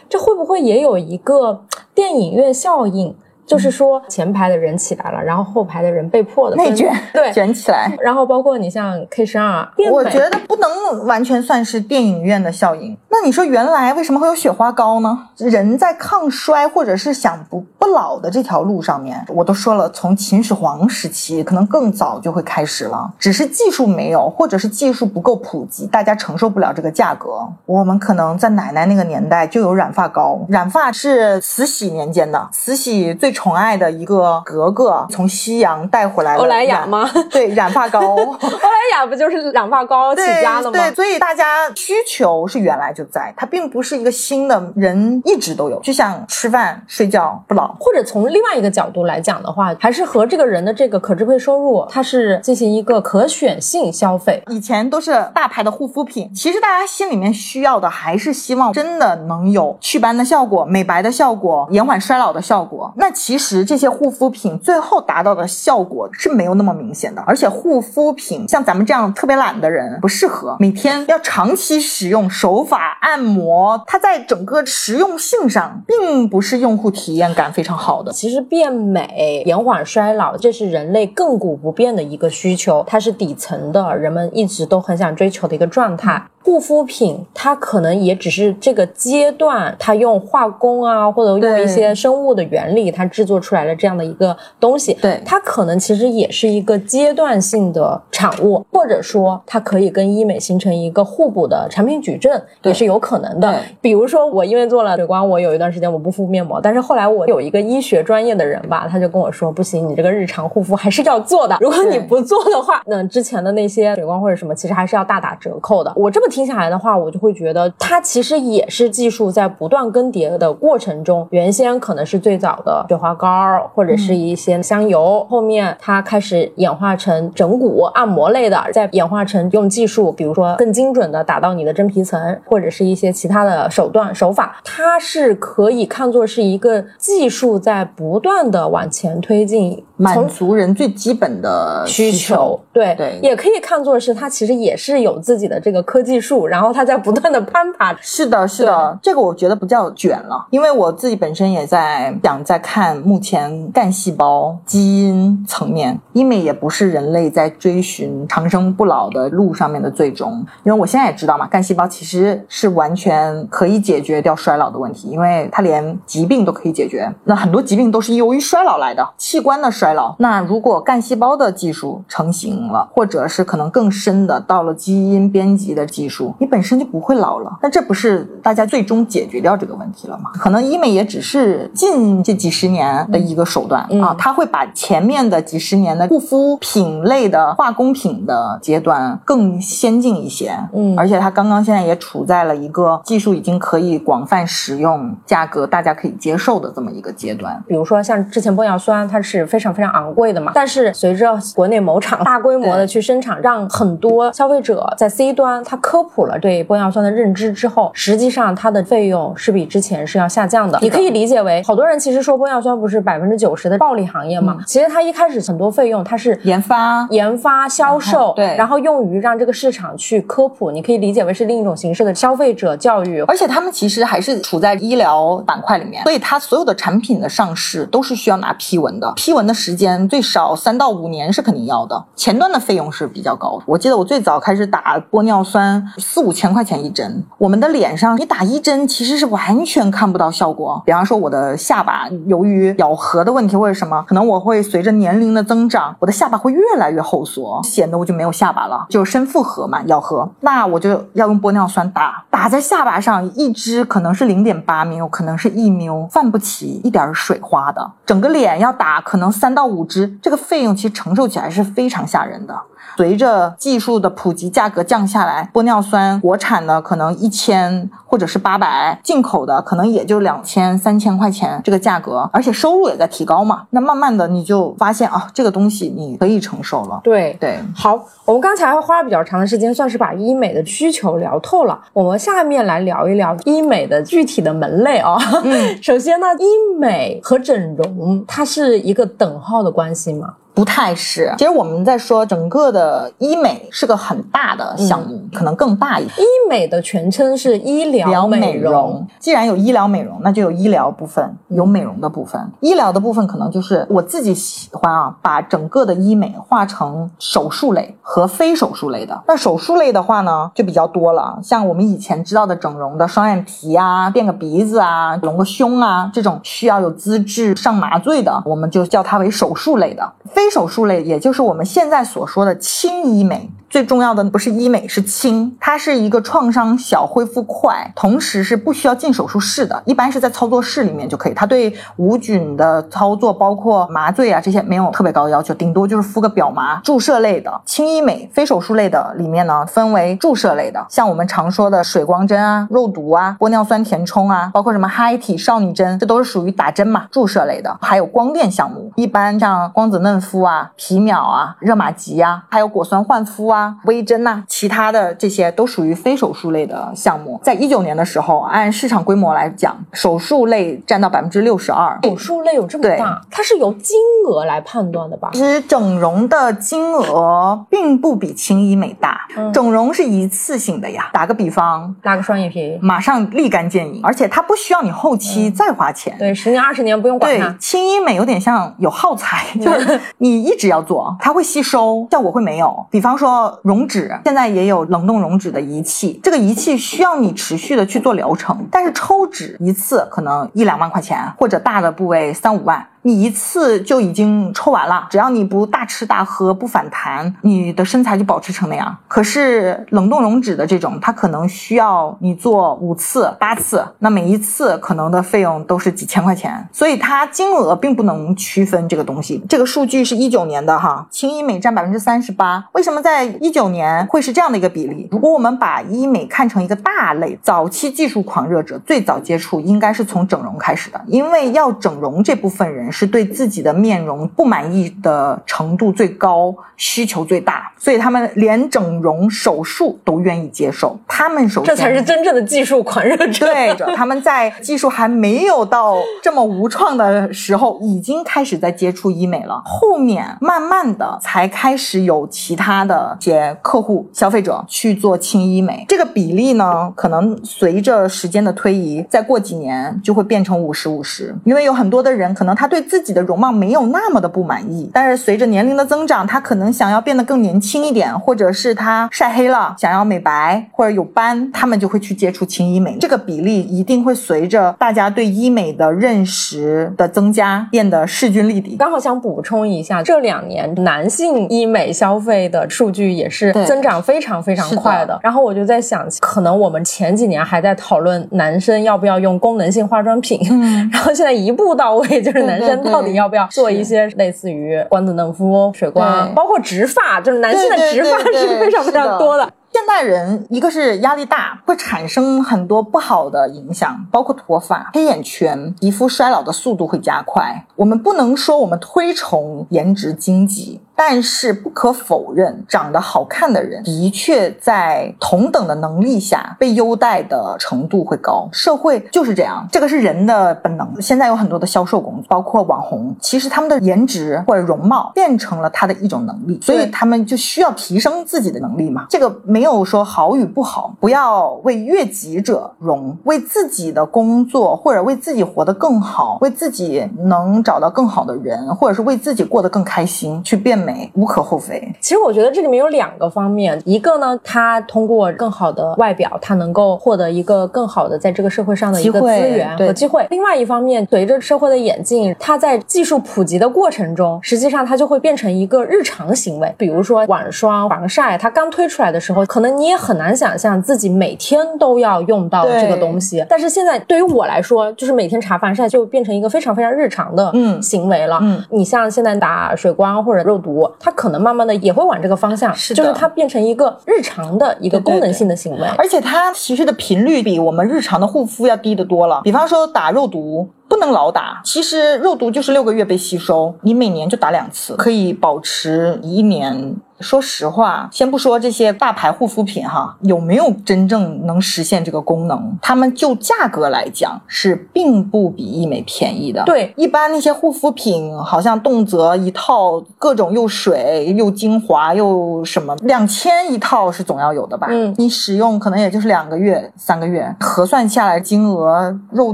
[0.08, 3.15] 这会不会也有一个电影院效应？
[3.45, 7.95] 就是说前排的人起来了，然后后排的人被迫的内卷，对，卷起来。
[8.01, 12.97] 然后包括你像 K 十二，我觉得不能完全算是电影院的效应。
[13.10, 15.29] 那你说原来为什么会有雪花膏呢？
[15.38, 27.47] 人在抗衰或者是想不不老的这条路上面，我都说了，从秦始皇时期可能更早就会开始了，只是技术没有，或者是技术不够普及，大家承受不了这个价格。
[27.65, 37.08] 我们可能在奶奶那个年代就有染发膏，染发是慈禧年间的，慈禧最宠爱的一个格格从西洋带回来的欧莱雅吗？
[37.30, 38.00] 对，染发膏。
[38.15, 40.71] 欧莱雅不就是染发膏起家的吗？
[40.71, 47.76] 对，所以大家需求是原来就在，它并不是一个新的，人一直都有，就像吃饭、睡觉不老。
[47.80, 54.41] 或者从另外一个角度来讲的话，还是和这个人的这个可支配收入，它是进行一个可选性消费。
[54.48, 62.93] 以前都是大牌的护肤品，其实大家心里面需要的还是希望真的能有祛斑的效果、美白的效果、延缓衰老的效果。
[62.95, 78.11] 那其实这些护肤品最后达到的效果是没有那么明显的，而且护肤品像咱们这样特别懒的人不适合，每天要长期使用手法按摩，它在整个实用性上并不是用户体验感非常好的。
[78.11, 86.21] 其实变美、延缓衰老，这是人类亘古不变的一个需求，它是底层的，人们一直都很想追求的一个状态。
[86.45, 94.93] 护肤品它可能也只是这个阶段，它用化工啊，或者用一些生物的原理，它制作出来了这样的一个东西。
[95.01, 103.60] 对它可能其实也是一个阶段性的产物，或者说它可以跟医美形成一个互补的产品矩阵，也是有可能的。
[103.81, 111.58] 比如说我因为做了水光，我有一段时间我不敷面膜，但是后来我有一个医学专业的人吧，他就跟我说，不行，你这个日常护肤还是要做的。
[111.60, 115.91] 如果你不做的话，那之前的那些水光或者什么，其实还是要大打折扣的。
[115.95, 147.95] 我这么听下来的话，我就会觉得它其实也是技术在不断更迭的过程中，原先可能是最早的雪花膏或者是一些香油，后面它开始演化成整骨按摩类的，再演化成用技术，比如说更精准的打到你的真皮层，或者是一些其他的手段手法，它是可以看作是一个技术在不断的往前推进，满从足人最基本的需求求，对对也可以看作是它其实也是有自己的这个科技树，然后它在不断的攀爬。
[148.01, 170.15] 是的，是的，这个我觉得不叫卷了，因为我自己本身也在想在看目前干细胞基因层面，医美也不是人类在追寻长生不老的路上面的最终，因为我现在也知道嘛，干细胞其实是完全可以解决掉衰老的问题，因为它连疾病都可以解决，那很多疾病都是由于衰老来的，器官的衰老。
[170.19, 177.58] 那如果干细胞的技术成型了，或者是可能更深的到了基因编辑的技术，你本身就不会老了。
[177.62, 180.32] 那这不是大家最终解决掉这个问题了吗？
[180.36, 190.56] 可能医美也只是近这几十年的一个手段、嗯啊，它会把前面的几十年的护肤品类的化工品的阶段更先进一些。
[190.73, 197.62] 嗯而且它刚刚现在也处在了一个技术已经可以广泛使用、价格大家可以接受的这么一个阶段。
[197.67, 210.78] 比如说像之前玻尿酸，它是非常非常昂贵的嘛，但是随着国内某厂大规模的去生产，让很多消费者在 C 端他科普了对玻尿酸的认知之后，实际上它的费用是比之前是要下降的。
[210.82, 223.22] 你可以理解为，好多人其实说玻尿酸不是百分之九十的暴利行业嘛，其实它一开始很多费用它是研发研发、销售，对然后用于让这个市场去科普，你可以理解为是另一种形式的消费者教育。
[223.28, 233.63] 而且他们其实还是处在医疗板块里面，所以它所有的产品的上市都是需要拿批文的，批文的时间最少三到五年是肯定要的，前端的费用是比较高的。
[233.68, 240.82] 我记得我最早开始打玻尿酸四五千块钱一针，我们的脸上你打一针其实是完全看不到效果。
[240.86, 257.91] 比方说我的下巴由于咬合的问题或者什么，可能我会随着年龄的增长，我的下巴会越来越后缩，显得我就没有下巴了，就是深复合嘛，咬合，那我就要用玻尿酸打，打在下巴上，一支可能是零点八缪，可能是一缪，泛不起一点水花的。
[258.06, 262.56] 整个脸要打可能三到五支，这个费用其实承受起来是非常吓人的。
[262.98, 273.63] 随着技术的普及，价格降下来，玻尿酸国产的可能一千或者是八百，进口的可能也就两千、三千块钱这个价格，而且收入也在提高嘛。
[273.71, 277.02] 那慢慢的你就发现啊，这个东西你可以承受了。
[277.04, 281.80] 对对，好，我们刚才花了比较长的时间，算是把医美的需求聊透了。
[281.91, 286.45] 我们下面来聊一聊医美的具体的门类啊、嗯 首先呢，医
[286.80, 290.36] 美和整容它是一个等号的关系吗？
[290.56, 291.32] 不太是。
[291.38, 296.15] 其实我们在说整个的医美是个很大的项目，可能更大一点。
[296.18, 302.41] 医美的全称是医疗疗美美容，既然有医疗美容，那就有医疗部分，有美容的部分。
[302.62, 309.22] 医疗的部分可能就是我自己喜欢啊，把整个的医美划成手术类和非手术类的。
[309.28, 320.13] 那手术类的话呢，就比较多了，像我们以前知道的整容的双眼皮啊、变个鼻子啊、隆个胸啊，这种需要有资质上麻醉的，我们就叫它为手术类的。
[320.30, 323.49] 非非手术类，也就是我们现在所说的轻医美。
[323.69, 325.56] 最重要的不是医美，是轻。
[325.60, 331.34] 它是一个创伤小、恢复快，同时是不需要进手术室的，一般是在操作室里面就可以。
[331.34, 336.80] 它对无菌的操作，包括麻醉啊这些没有特别高的要求，顶多就是敷个表麻。
[336.82, 347.78] 注射类的轻医美、非手术类的里面呢，分为注射类的，像我们常说的水光针啊、肉毒啊、玻尿酸填充啊，包括什么嗨体、少女针，这都是属于打针嘛，注射类的。
[347.82, 353.55] 还有光电项目，一般像光子嫩肤啊、皮秒啊、热玛吉啊，还有果酸焕肤啊、
[353.86, 357.39] 微针呐、其他的这些都属于非手术类的项目。
[357.44, 362.00] 在一九年的时候，按市场规模来讲，手术类占到百分之六十二。
[362.04, 365.30] 手术类有这么大，它是由金额来判断的吧？
[365.34, 371.10] 其实整容的金额并不比轻医美大，嗯整容是一次性的呀。
[371.13, 376.16] 打个比方，拉个双眼皮，马上立竿见影，而且它不需要你后期再花钱。
[376.18, 377.56] 对，十年二十年不用管对它，。
[377.60, 382.86] 轻医美有点像有耗材， 就是 你一直要做，它会吸收，效果会没有。
[382.89, 392.86] 比方说溶脂，现在也有冷冻溶脂的仪器，这个仪器需要你持续的去做疗程，但是抽脂一次可能一两万块钱，或者大的部位三五万。
[393.06, 398.97] 你一次就已经抽完了，只要你不大吃大喝不反弹，你的身材就保持成那样。
[399.08, 409.38] 可是冷冻溶脂的这种，它可能需要你做五次、八次，那每一次可能的费用都是几千块钱，所以它金额并不能区分这个东西。
[409.47, 412.68] 这个数据是一九年的哈，轻医美占百分之三十八。
[412.72, 415.08] 为什么在一九年会是这样的一个比例？
[415.12, 430.98] 如果我们把医美看成一个大类，早期技术狂热者最早接触应该是从整容开始的，因为要整容这部分人是对自己的面容不满意的程度最高，需求最大，所以他们连整容手术都愿意接受。
[431.06, 433.46] 他们首先这才是真正的技术狂热者。
[433.46, 439.62] 对着，他们在技术还没有到这么无创的时候，已经开始在接触医美了。
[439.66, 445.84] 后面慢慢的才开始有其他的一些客户、消费者去做轻医美。
[445.89, 451.36] 这个比例呢，可能随着时间的推移，再过几年就会变成五十五十。
[451.43, 462.97] 因为有很多的人，可能他对自己的容貌没有那么的不满意，但是随着年龄的增长，他可能想要变得更年轻一点，或者是他晒黑了，想要美白或者有斑，他们就会去接触轻医美。
[462.99, 468.75] 这个比例一定会随着大家对医美的认识的增加，变得势均力敌。
[468.77, 475.19] 刚好想补充一下，这两年男性医美消费的数据也是增长非常非常快的。
[475.23, 489.51] 然后我就在想，可能我们前几年还在讨论男生要不要用功能性化妆品，嗯 然后现在一步到位，就是男对到底要不要做一些类似于光子嫩肤、水光，包括植发，就是男性的植发是非常非常多的。
[489.86, 497.63] 现代人一个是压力大，会产生很多不好的影响，包括脱发、黑眼圈、皮肤衰老的速度会加快。
[497.75, 508.49] 我们不能说我们推崇颜值经济，但是不可否认，长得好看的人的确在同等的能力下被优待的程度会高。
[508.51, 510.99] 社会就是这样，这个是人的本能。
[510.99, 519.05] 现在有很多的销售工作，包括网红，其实他们的颜值或者容貌变成了他的一种能力，所以他们就需要提升自己的能力嘛。
[519.11, 531.82] 这个没有说好与不好，不要为悦己者容，为自己的工作或者为自己活得更好，为自己能找到更好的人，或者是为自己过得更开心去变美，无可厚非。
[531.99, 540.28] 其实我觉得这里面有两个方面，一个呢，他通过更好的外表，他能够获得一个更好的在这个社会上的一个资源和机会。
[540.30, 546.73] 另外一方面，随着社会的演进，他在技术普及的过程中，实际上它就会变成一个日常行为。
[546.78, 553.45] 比如说晚霜、防晒，它刚推出来的时候，可能你也很难想象自己每天都要用到对这个东西。
[553.49, 558.39] 但是现在对于我来说，就是每天查防晒就变成一个非常非常日常的嗯行为了。
[558.41, 565.88] 嗯你像现在打水光或者肉毒，它可能慢慢的也会往这个方向，是就是它变成一个日常的一个功能性的行为。
[565.97, 569.41] 而且它其实的频率比我们日常的护肤要低得多了。
[569.43, 570.68] 比方说打肉毒。
[570.88, 576.95] 不能老打，其实肉毒就是六个月被吸收，你每年就打两次，可以保持一年。
[577.20, 586.63] 说实话，先不说这些大牌护肤品哈，有没有真正能实现这个功能，他们就价格来讲是并不比医美便宜的。
[586.66, 594.88] 对一般那些护肤品好像动辄一套各种又水又精华又什么，两千一套是总要有的吧？
[594.89, 599.53] 嗯你使用可能也就是两个月、三个月，核算下来金额，肉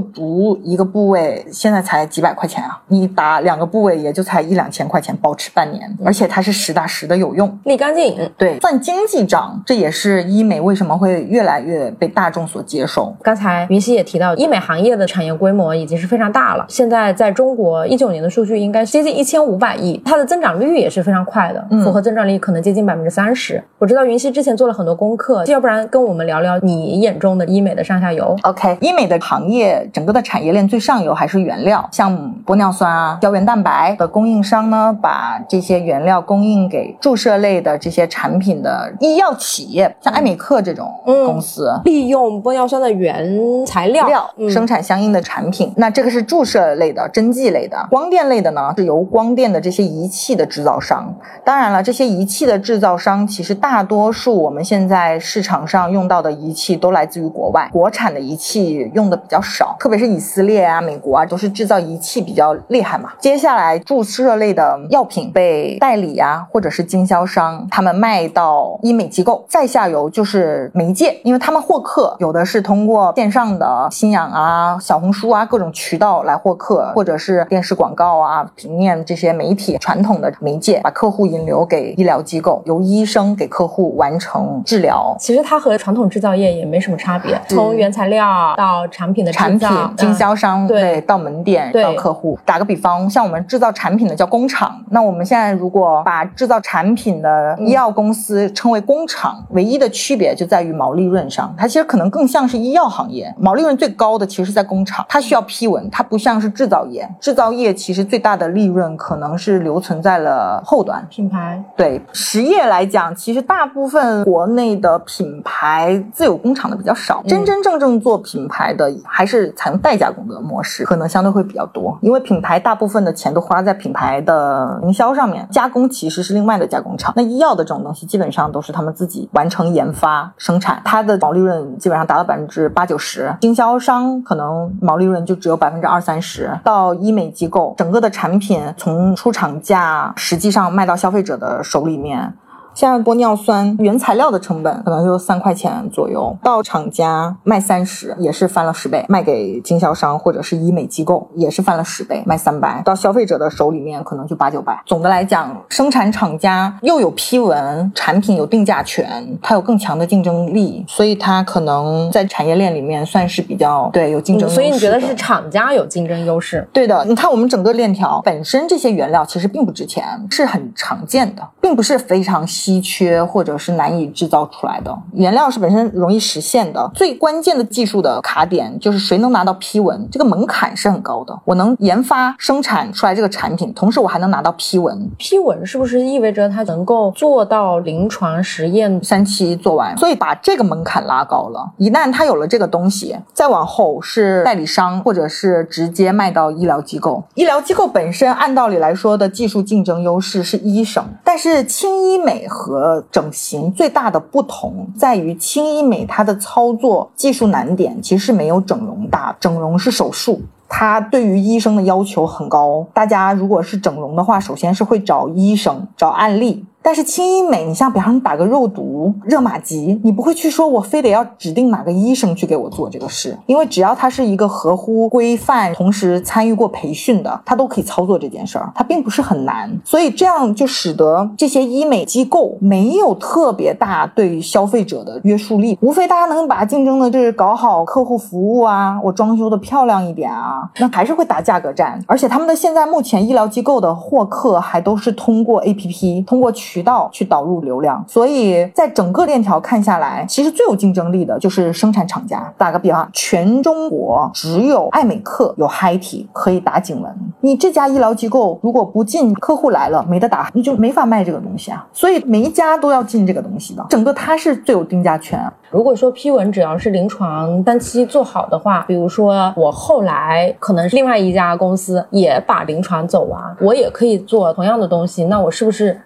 [0.00, 7.51] 毒一个部位现在才几百块钱啊，你打两个部位也就才一两千块钱，保持半年，而且它是实打实的有用。
[7.52, 7.60] 生。
[7.64, 8.30] 立竿见影。
[8.38, 13.14] 对，算经济账，这也是医美为什么会越来越被大众所接受。
[13.22, 16.64] 刚才云溪也提到，医美行业的产业规模已经是非常大了。
[16.68, 23.62] 现在在中国，一九年的数据应该接近一千五百亿，它的增长率也是非常快的，嗯复合增长率可能接近百分之三十。
[23.78, 28.36] 我知道云溪之前做了很多功课，要不然跟我们聊聊你眼中的医美的上下游。
[28.42, 32.12] OK，医美的行业整个的产业链最上游还是原料，像
[32.46, 41.70] 玻尿酸啊、胶原蛋白的供应商呢，把这些原料供应给注射类的这些产品的医药企业，像艾美克这种嗯公司。
[41.84, 44.08] 利用玻尿酸的原材料
[44.48, 51.14] 生产相应的产品，那这个是注射类的、针剂类的，光电类的呢是由光电的这些仪器的制造商。
[51.44, 63.12] 当然了，这些仪器的制造商其实大多数我们现在市场上用到的仪器都来自于国外，国产的仪器用的比较少，特别是以色列啊、美国啊，都是制造仪器比较厉害嘛。
[63.18, 67.31] 接下来注射类的药品被代理啊，或者是经销商
[67.70, 85.14] 他们卖到医美机构，再下游就是媒介，因为他们获客有的是通过线上的新氧啊、小红书啊各种渠道来获客，或者是电视广告啊、平面这些媒体传统的媒介，把客户引流给医疗机构，由医生给客户完成治疗。
[85.18, 92.38] 其实它和传统制造业也没什么差别，从原材料到产品的制产品、经销商对到门店对到客户。
[92.44, 111.06] 打个比方，像我们制造产品的叫工厂，那我们现在如果把制造产品的医药公司称为工厂，唯一的区别就在于毛利润上，它其实可能更像是医药行业，毛利润最高的其实是在工厂，它需要批文，它不像是制造业，制造业其实最大的利润可能是留存在了后端。
[111.08, 111.62] 品牌。
[111.76, 121.96] 对实业来讲，其实大部分国内的品牌自有工厂的比较少，真真正正做品牌的还是采用代加工的模式，可能相对会比较多。
[122.00, 127.11] 因为品牌大部分的钱都花在品牌的营销上面，加工其实是另外的加工厂。
[127.14, 136.58] 那医药的这种东西，基本上都是他们自己完成研发生产，它的毛利润基本上达到百分之八九十，经销商可能毛利润就只有百分之二三十。
[136.64, 142.34] 到医美机构，整个的产品从出厂价实际上卖到消费者的手里面。
[142.74, 152.82] 像玻尿酸原材料的成本可能就三块钱左右，到厂家卖三十，也是翻了十倍；卖给经销商或者是医美机构，也是翻了十倍，卖三百。
[152.84, 154.80] 到消费者的手里面可能就八九百。
[154.86, 166.66] 总的来讲，生产厂家又有批文，产品有定价权，它有更强的竞争力，所以它可能在产业链里面算是比较对有竞争优势、嗯所以你觉得是厂家有竞争优势？
[166.72, 174.96] 对的，你看我们整个链条本身这些原料其实并不值钱，是很常见的，并不是非常稀缺或者是难以制造出来的。
[175.14, 181.36] 原料是本身容易实现的，最关键的技术的卡点就是谁能拿到批文，这个门槛是很高的。
[181.44, 189.02] 我能研发生产出来这个产品，同时我还能拿到批文，批文是不是意味着它能够做到临床实验？
[189.02, 191.72] 三期做完，所以把这个门槛拉高了。
[191.78, 197.24] 一旦它有了这个东西，再往后是代理商，或者是直接卖到医疗机构。
[197.34, 210.42] 医疗机构本身按道理来说的技术竞争优势是医生，但是轻医美和整形最大的不同在于，轻医美它的操作技术难点其实没有整容大，整容是手术。
[210.68, 216.64] 它对于医生的要求很高，大家如果是整容的话，首先是会找医生、找案例。
[216.82, 229.70] 但是轻医美，你像比方说打个肉毒、热玛吉，你不会去说我非得要指定哪个医生去给我做这个事，因为只要他是一个合乎规范，同时参与过培训的，他都可以操作这件事儿，它并不是很难。
[229.84, 241.98] 所以这样就使得这些医美机构没有特别大对于消费者的约束力，无非大家能把竞争的就是搞好客户服务啊，我装修的漂亮一点啊，那还是会打价格战。
[242.08, 252.50] 而且他们的现在目前医疗机构的获客还都是通过 APP，通过渠道去导入流量，所以在整个链条看下来，其实最有竞争力的就是生产厂家。
[252.56, 261.86] 打个比方，全中国只有爱美克有嗨体可以打颈纹，你这家医疗机构如果不进，客户来了没得打，你就没法卖这个东西啊。
[261.92, 265.38] 所以每一家都要进这个东西的，整个它是最有定价权。
[265.68, 276.00] 如果说批文只要是临床单期做好的话，比如说我后来可能是另外一家公司也把临床走完，我也可以做同样的东西，那我是不是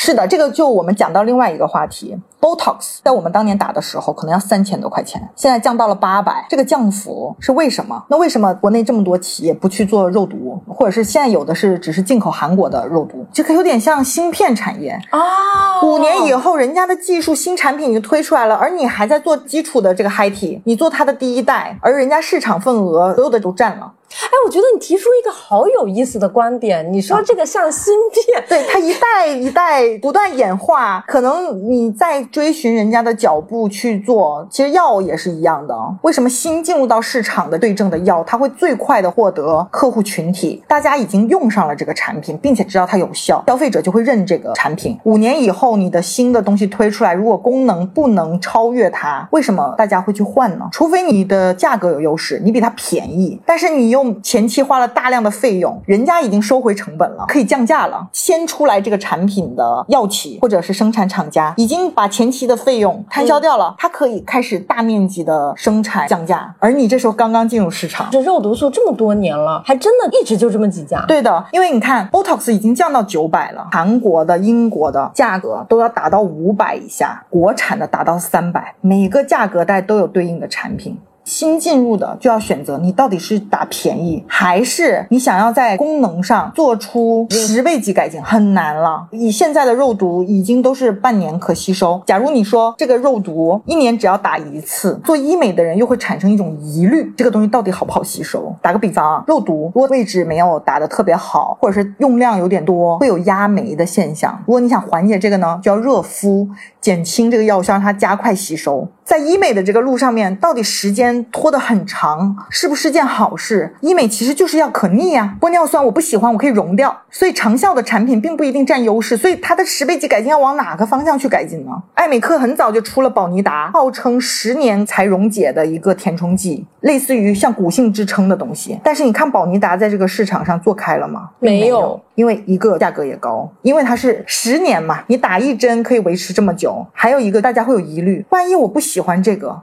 [0.00, 8.00] 是的，这个就我们讲到另外一个话题，Botox 在我们当年打的时候可能要三千多块钱，现在降到了八百，这个降幅是为什么？
[8.08, 13.26] 那为什么国内这么多企业不去做肉毒，或者是现在有的是只是进口韩国的肉毒？
[13.32, 23.92] 这个有点像芯片产业，啊五年以后，人家的技术新产品已经推出来了，而你还在做基础的这个 Hi T，你做它的第一代，而人家市场份额所有的都占了。
[24.10, 35.74] 哎，我觉得你提出一个好有意思的观点，你说这个像芯片，对它一代一代不断演化，可能你在追寻人家的脚步去做，其实药也是一样的。
[36.02, 40.62] 为什么新进入到市场的对症的药，它会最快的获得客户群体？
[40.66, 44.98] 大家已经用上了这个产品，并且知道它有效，消费者就会认这个产品。
[45.04, 50.68] 五年以后，你的新的东西推出来，如果功能不能超越它，为什么大家会去换呢？
[50.72, 58.06] 除非你的价格有优势，你比它便宜，但是你用前期花了大量的费用，人家已经收回成本了，可以降价了。
[58.12, 68.08] 先出来这个产品的药企或者是生产厂家，已经把前期的费用摊销掉了，它可以开始大面积的生产降价，而你这时候刚刚进入市场。
[68.12, 71.04] 这肉毒素这么多年了，还真的一直就这么几家。
[71.08, 80.96] 对的，因为你看，Botox 已经降到九百了，韩国的、英国的价格都要达到五百以下，国产的达到三百，每个价格带都有对应的产品。
[81.28, 89.06] 新进入的就要选择你到底是打便宜，还是你想要在功能上做出十倍级改进，很难了。
[89.10, 92.02] 以现在的肉毒已经都是半年可吸收。
[92.06, 98.56] 假如你说这个肉毒一年只要打一次，做医美的人又会产生一种疑虑，这个东西到底好不好吸收？
[98.62, 104.42] 打个比方，肉毒如果位置没有打的特别好，或者是用量有点多，会有压眉的现象。
[104.46, 106.48] 如果你想缓解这个呢，就要热敷，
[106.80, 108.88] 减轻这个药效，让它加快吸收。
[109.08, 113.74] 在医美的这个路上面，到底时间拖得很长，是不是件好事？
[113.80, 115.34] 医美其实就是要可逆呀。
[115.40, 119.16] 玻尿酸我不喜欢，我可以溶掉，所以长效的产品并不一定占优势。
[119.16, 121.70] 所以它的十倍级改进要往哪个方向去改进呢？
[121.94, 128.78] 爱美克很早就出了宝尼达，号称十年才溶解的一个填充剂，类似于像骨性支撑的东西。
[128.84, 131.30] 但是你看宝尼达在这个市场上做开了吗？
[131.38, 136.84] 没有，因为一个价格也高，因为它是十年嘛，你打一针可以维持这么久。
[136.92, 139.56] 还有一个大家会有疑虑，万一我不喜欢这个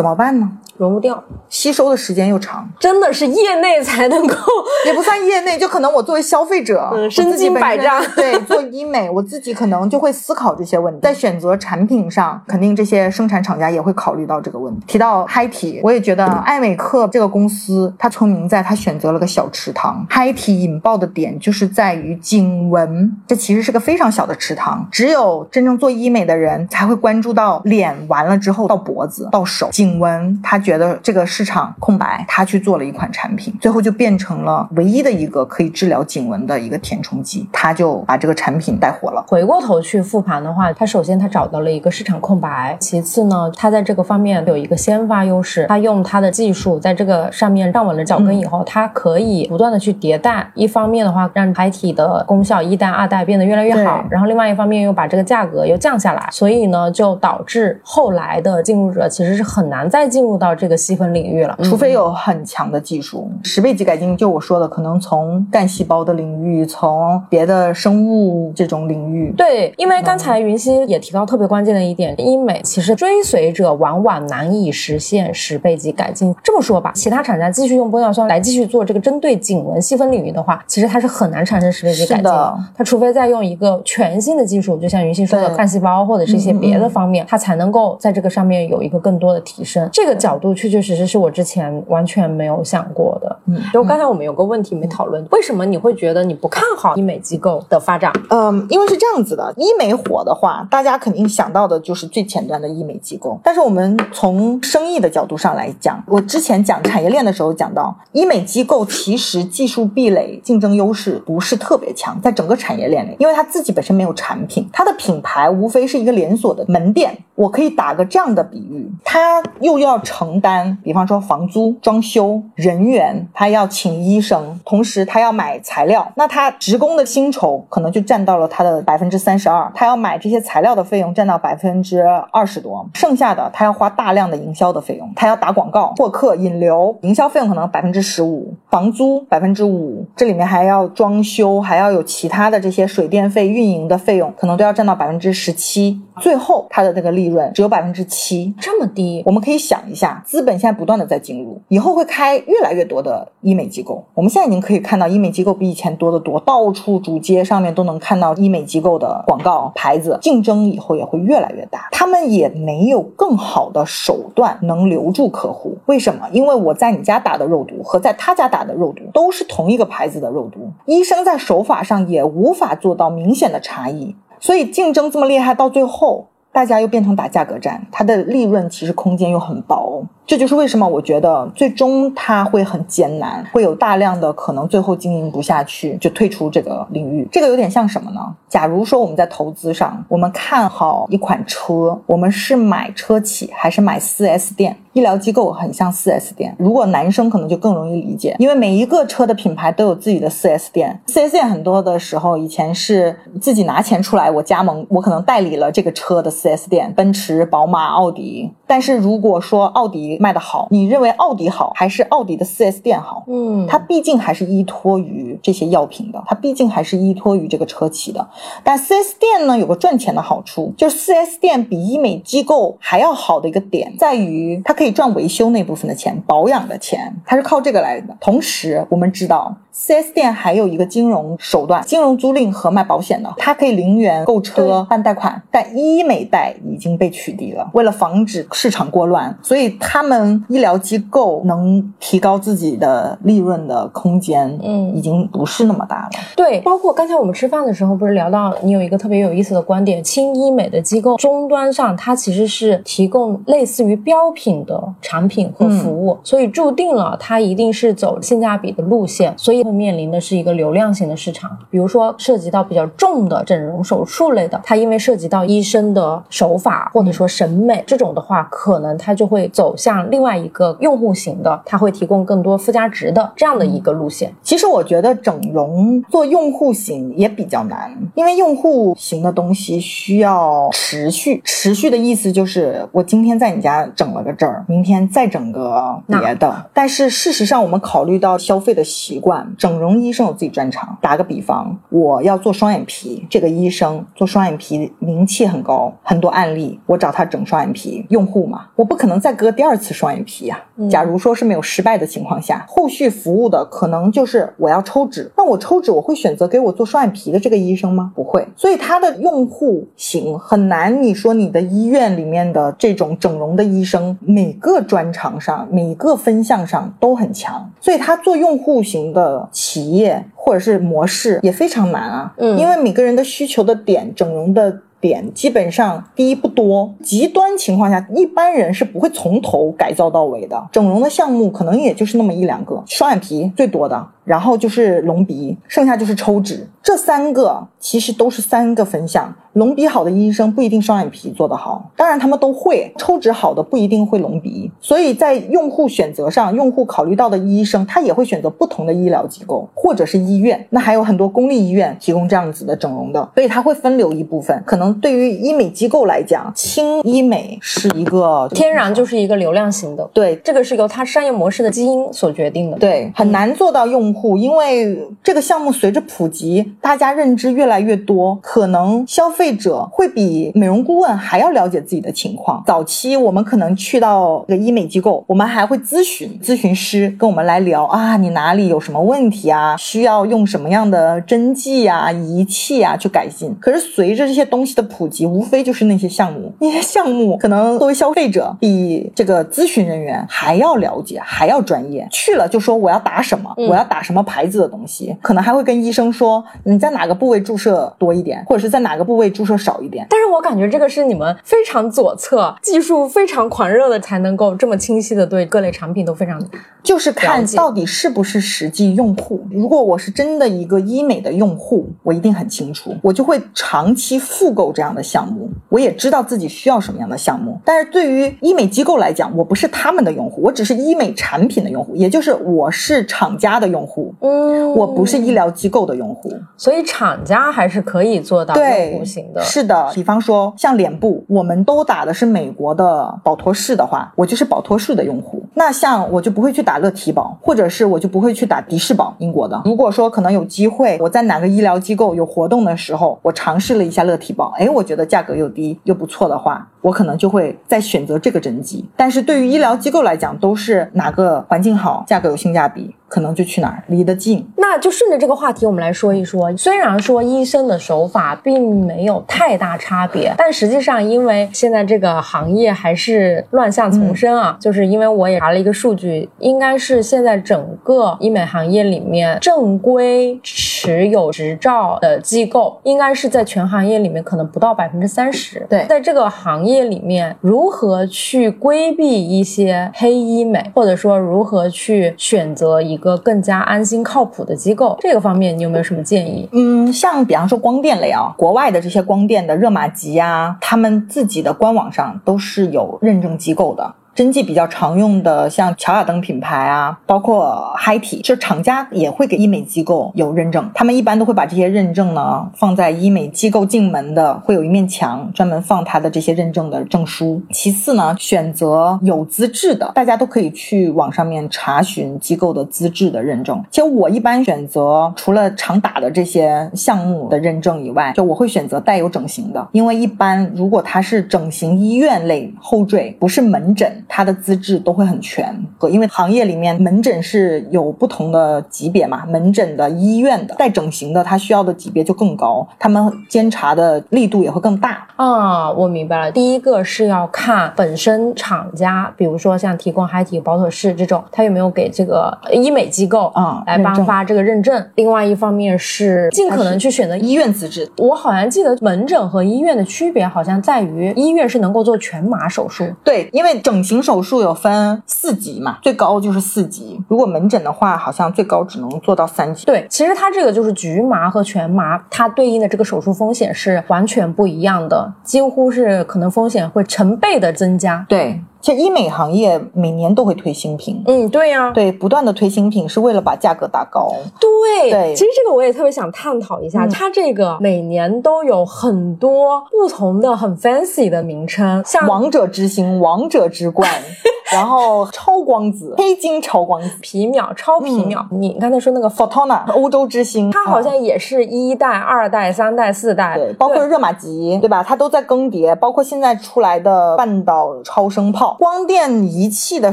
[0.00, 0.50] 怎么办呢？
[0.78, 4.34] 融不掉，吸收的时间又长，真的是业内才能够，
[4.86, 8.02] 也不算业内，就可能我作为消费者，嗯，身经百战。
[8.16, 14.86] 对，做医美，我自己可能就会思考这些问题，在选择产品上，肯定这些生产厂家也会考虑到这个问题。
[14.86, 20.06] 提到嗨体，我也觉得爱美克这个公司，它聪明在它选择了个小池塘。
[20.08, 39.24] 嗨体引爆的点就是在于颈纹，这其实是个非常小的池塘，只有真正做医美的人才会关注到脸完了之后到脖子到手颈纹，他觉得这个市场空白，他去做了一款产品，最后就变成了唯一的一个可以治疗颈纹的一个填充剂，他就把这个产品带火了。
[39.26, 50.50] 回过头去复盘的话，他首先他找到了一个市场空白，其次呢，他在这个方面有一个先发优势，他用他的技术在这个上面站稳了脚跟以后，他可以不断的去迭代。
[50.54, 63.30] 一方面的话，让海体的功效一代、二代变得越来越好，然后另外一方面又把这个价格又降下来，所以呢，就导致后来的进入者其实是很难再进入到这个细分领域了，除非有很强的技术。
[63.42, 69.32] 十倍级改进，就我说的，可能从干细胞的领域，从别的生物这种领域。
[69.36, 76.34] 对，因为刚才云溪也提到特别关键的一点，医美其实追随者往往难以实现十倍级改进。
[76.42, 82.58] 这么说吧，其他厂家继续用玻尿酸来继续做这个针对颈纹细分领域的话，其实它是很难产生十倍级改进的。
[82.76, 89.88] 它除非再用一个全新的技术，就像云溪说的干细胞或者是一些别的方面，它才能够在这个上面有一个更多的提升。
[89.92, 93.36] 这个角度确确实实是我之前完全没有想过的。
[93.46, 98.12] 嗯，就刚才我们有个问题没讨论，为什么你会觉得你不看好医美机构的发展？
[98.30, 103.38] 嗯，因为是这样子的，医美火的话，大家肯定想到的就是最前端的医美机构。
[103.42, 117.16] 但是我们从生意的角度上来讲，我之前讲产业链的时候讲到，医美机构其实技术壁垒、竞争优势不是特别强，在整个产业链里，因为它自己本身没有产品，它的品牌无非是一个连锁的门店。
[117.40, 154.04] 我可以打个这样的比喻，他又要承担，比方说房租、装修、人员，他要请医生，同时他要买材料，那他职工的薪酬可能就占到了他的百分之三十二，他要买这些材料的费用占到百分之二十多，剩下的他要花大量的营销的费用，他要打广告、获客、引流，营销费用可能百分之十五，房租百分之五，这里面还要装修，还要有其他的这些水电费、运营的费用，可能都要占到百分之十七，最后他的这个利润只有百分之七，这么低，我们可以想一下，资本现在不断的在进入，以后会开越来越多的医美机构。
[154.14, 161.88] 我们现在已经可以看到医美机构比以前多得多，到处主街上面都能看到医美机构的广告牌子，竞争以后也会越来越大。
[161.92, 166.26] 他们也没有更好的手段能留住客户，为什么？
[166.32, 176.26] 因为我在你家打的肉毒和在他家打的肉毒都是同一个牌子的肉毒，医生在手法上也无法做到明显的差异，所以竞争这么厉害，到最后。
[176.52, 180.02] 大家又变成打价格战，它的利润其实空间又很薄。
[180.30, 187.26] 这就是为什么我觉得最终它会很艰难，会有大量的可能最后经营不下去就退出这个领域。
[187.32, 188.20] 这个有点像什么呢？
[188.48, 194.76] 假如说我们在投资上，我们看好一款车，我们是买车企还是买 4S 店？
[194.92, 201.00] 医疗机构很像 4S 店，如果男生可能就更容易理解，因为每一个车的品牌都有自己的 4S 店。
[201.06, 208.52] 4S 店很多的时候以前是自己拿钱出来，我加盟，我可能代理了这个车的 4S 店，奔驰、宝马、奥迪。
[208.66, 213.24] 但是如果说奥迪卖的好，你认为奥迪好还是奥迪的 4S 店好？
[213.28, 218.28] 嗯，它毕竟还是依托于这些药品的，它毕竟还是依托于这个车企的。
[218.64, 224.74] 但 4S 店呢有个赚钱的好处，就是 4S 店比医美机构还要好的一个点在于它。
[224.80, 228.16] 可以赚维修那部分的钱，保养的钱，它是靠这个来的。
[228.18, 229.54] 同时，我们知道。
[229.72, 237.70] 4S 店还有一个金融手段，金融租赁和卖保险的，它可以零元购车办贷款，但医美贷已经被取缔了。
[237.72, 240.09] 为了防止市场过乱，所以他们
[240.48, 246.10] 医疗机构能提高自己的利润的空间，嗯，已经不是那么大了。
[246.36, 259.60] 对，包括刚才我们吃饭的时候，不是聊到你有一个特别有意思的观点，轻医美的机构终端上，它其实是提供类似于标品的产品和服务，所以注定了它一定是走性价比的路线，所以。
[259.60, 274.32] 会面临的是一个流量型的市场，比如说涉及到比较重的整容手术类的，它因为涉及到医生的手法或者说审美这种的话，可能它就会走向另外一个用户型的，它会提供更多附加值的这样的一个路线。
[274.42, 286.66] 其实我觉得整容做用户型也比较难，因为用户型的东西需要持续，持续的意思就是我今天在你家整了个这儿，明天再整个别的。
[286.72, 289.54] 但是事实上，我们考虑到消费的习惯。
[289.58, 290.96] 整容医生有自己专长。
[291.00, 300.62] 打个比方，我要做双眼皮，这个医生做双眼皮名气很高，很多案例，我找他整双眼皮，用户嘛，我不可能再割第二次双眼皮呀。
[300.88, 308.12] 假如说是没有失败的情况下，后续服务的可能就是我要抽脂，那我抽脂我会选择给我做双眼皮的这个医生吗？
[308.14, 308.46] 不会。
[308.54, 311.02] 所以他的用户型很难。
[311.02, 319.48] 你说你的医院里面的这种整容的医生，每个专长上、每个分项上都很强，所以他做用户型的。
[319.50, 330.68] 企业或者是模式也非常难啊，嗯，因为每个人的需求的点，整容的点基本上第一不多，极端情况下，一般人是不会从头改造到尾的。
[330.70, 334.06] 整容的项目可能也就是那么一两个，双眼皮最多的。
[334.30, 339.34] 然后就是隆鼻，剩下就是抽脂，这三个其实都是三个分项。
[339.54, 342.92] 隆鼻好的医生不一定双眼皮做得好，当然他们都会。
[342.96, 350.64] 抽脂好的不一定会隆鼻，所以在用户选择上，用户考虑到的医生他也会选择不同的医疗机构或者是医院。
[350.70, 354.62] 那还有很多公立医院提供这样子的整容的，所以他会分流一部分。
[354.64, 364.14] 可能对于医美机构来讲，轻医美是一个天然就是一个流量型的，对，这个是由它商业模式的基因所决定的，对，很难做到用。
[364.36, 372.62] 因为这个项目随着普及，大家认知越来越多，可能消费者会比美容顾问还要了解自己的情况。
[372.66, 379.76] 早期我们可能去到个医美机构，我们还会咨询咨询师跟我们来聊啊，你哪里有什么问题啊？
[379.76, 383.56] 需要用什么样的针剂啊、仪器啊去改进？
[383.60, 392.06] 可是随着这些东西的普及，无非就是那些项目，那些项目可能作为消费者比这个咨询人员还要了解，还要专业。
[392.10, 393.99] 去了就说我要打什么，我要打。
[394.02, 400.06] 什么牌子的东西，可能还会跟医生说你在哪个部位注射多一点，或者是在哪个部位注射少一点。
[400.08, 406.42] 但是我感觉这个是你们非常左侧、技术非常狂热的，才能够这么清晰的对各类产品都非常，
[406.82, 409.44] 就是看到底是不是实际用户。
[409.50, 415.50] 如果我是真的一个医美的用户，我一定很清楚，我就会长期复购这样的项目。
[415.68, 417.58] 我也知道自己需要什么样的项目。
[417.64, 423.89] 但是对于医美机构来讲，我不是他们的用户，我只是医美产品的用户，也就是我是厂家的用户。
[424.20, 429.40] 嗯，我不是医疗机构的用户，所以厂家还是可以做到用户型的。
[429.42, 435.42] 是的，比方说像脸部，我们都打的是美国的保托氏的话，我就是保托氏的用户。
[435.54, 439.60] 那像我就不会去打乐提宝，或者是我就不会去打迪士宝，英国的。
[439.64, 448.88] 如果说可能有机会，我在哪个医疗机构有活动的时候，我尝试了一下乐提宝，哎，我觉得价格又低又不错的话，我可能就会再选择这个针剂。
[448.96, 452.94] 但是对于医疗机构来讲，都是哪个环境好，价格有性价比。
[453.10, 456.56] 可能就去哪儿离得近，那就顺着这个话题，我们来说一说。
[456.56, 464.56] 虽然说医生的手法并没有太大差别，但实际上，因为现在这个行业还是乱象丛生啊。
[464.60, 470.38] 就是因为我也查了一个数据，应该是现在整个医美行业里面正规。
[470.44, 475.66] 持有执照的机构，应该是在全行业里面可能不到百分之三十。
[475.68, 486.48] 对在这个行业业里面，如何去规避一些黑医美，或者说如何去选择一个更加安心靠谱的机构，这个方面你有没有什么建议？
[486.52, 493.94] 嗯，像比方说光电类啊，国外的这些光电的热玛吉啊，他们自己的官网上都是有认证机构的。
[494.14, 500.70] 针剂比较常用的，像乔雅登品牌啊，包括嗨体，就厂家也会给医美机构有认证。
[500.74, 507.40] 他们一般都会把这些认证呢放在医美机构进门的，会有一面墙专门放它的这些认证的证书。
[507.50, 513.62] 其次呢，选择有资质的，大家都可以去网上面查询机构的资质的认证。
[513.70, 523.99] 其实我一般选择除了常打的这些项目的认证以外，就我会选择带有整形的，因为一般如果它是整形医院类后缀，不是门诊。
[524.12, 525.56] 它的资质都会很全，
[525.88, 535.06] 因为行业里面门诊是有不同的级别嘛，门诊的、医院的、带整形的，它需要的级别就更高，他们监察的力度也会更大。
[535.14, 536.32] 啊，我明白了。
[536.32, 544.84] 第一个是要看本身厂家，比如说像提供嗨体、保妥适这种，他有没有给这个医美机构啊来颁发这个认证。
[544.96, 547.88] 另外一方面是尽可能去选择医院资质。
[547.98, 557.00] 我好像记得门诊和医院的区别好像在于医院是能够做全麻手术，对，因为整形手术有分四级嘛，最高就是四级。
[557.08, 559.64] 如果门诊的话，好像最高只能做到三级。
[559.66, 565.12] 对，其实它这个就是局麻和全麻，它对应的这个手术风险是完全不一样的。
[565.22, 568.04] 几乎是可能风险会成倍的增加。
[568.08, 568.40] 对。
[568.60, 574.12] 其实医美行业每年都会推新品，嗯，对呀，对，不断的推新品是为了把价格打高。
[574.38, 583.88] 对，对，其实这个我也特别想探讨一下，它这个每年都有很多不同的很 fancy 的名称，像王者之星、王者之冠，
[584.52, 588.26] 然后超光子、黑金超光子、皮秒、超皮秒。
[588.30, 594.84] 你刚才说那个 Photona 欧洲之星，它好像也是一代、二代、三代、四代，对，包括热玛吉，对吧？
[594.86, 598.49] 它都在更迭，包括现在出来的半岛超声炮。
[598.58, 599.92] 光电仪器的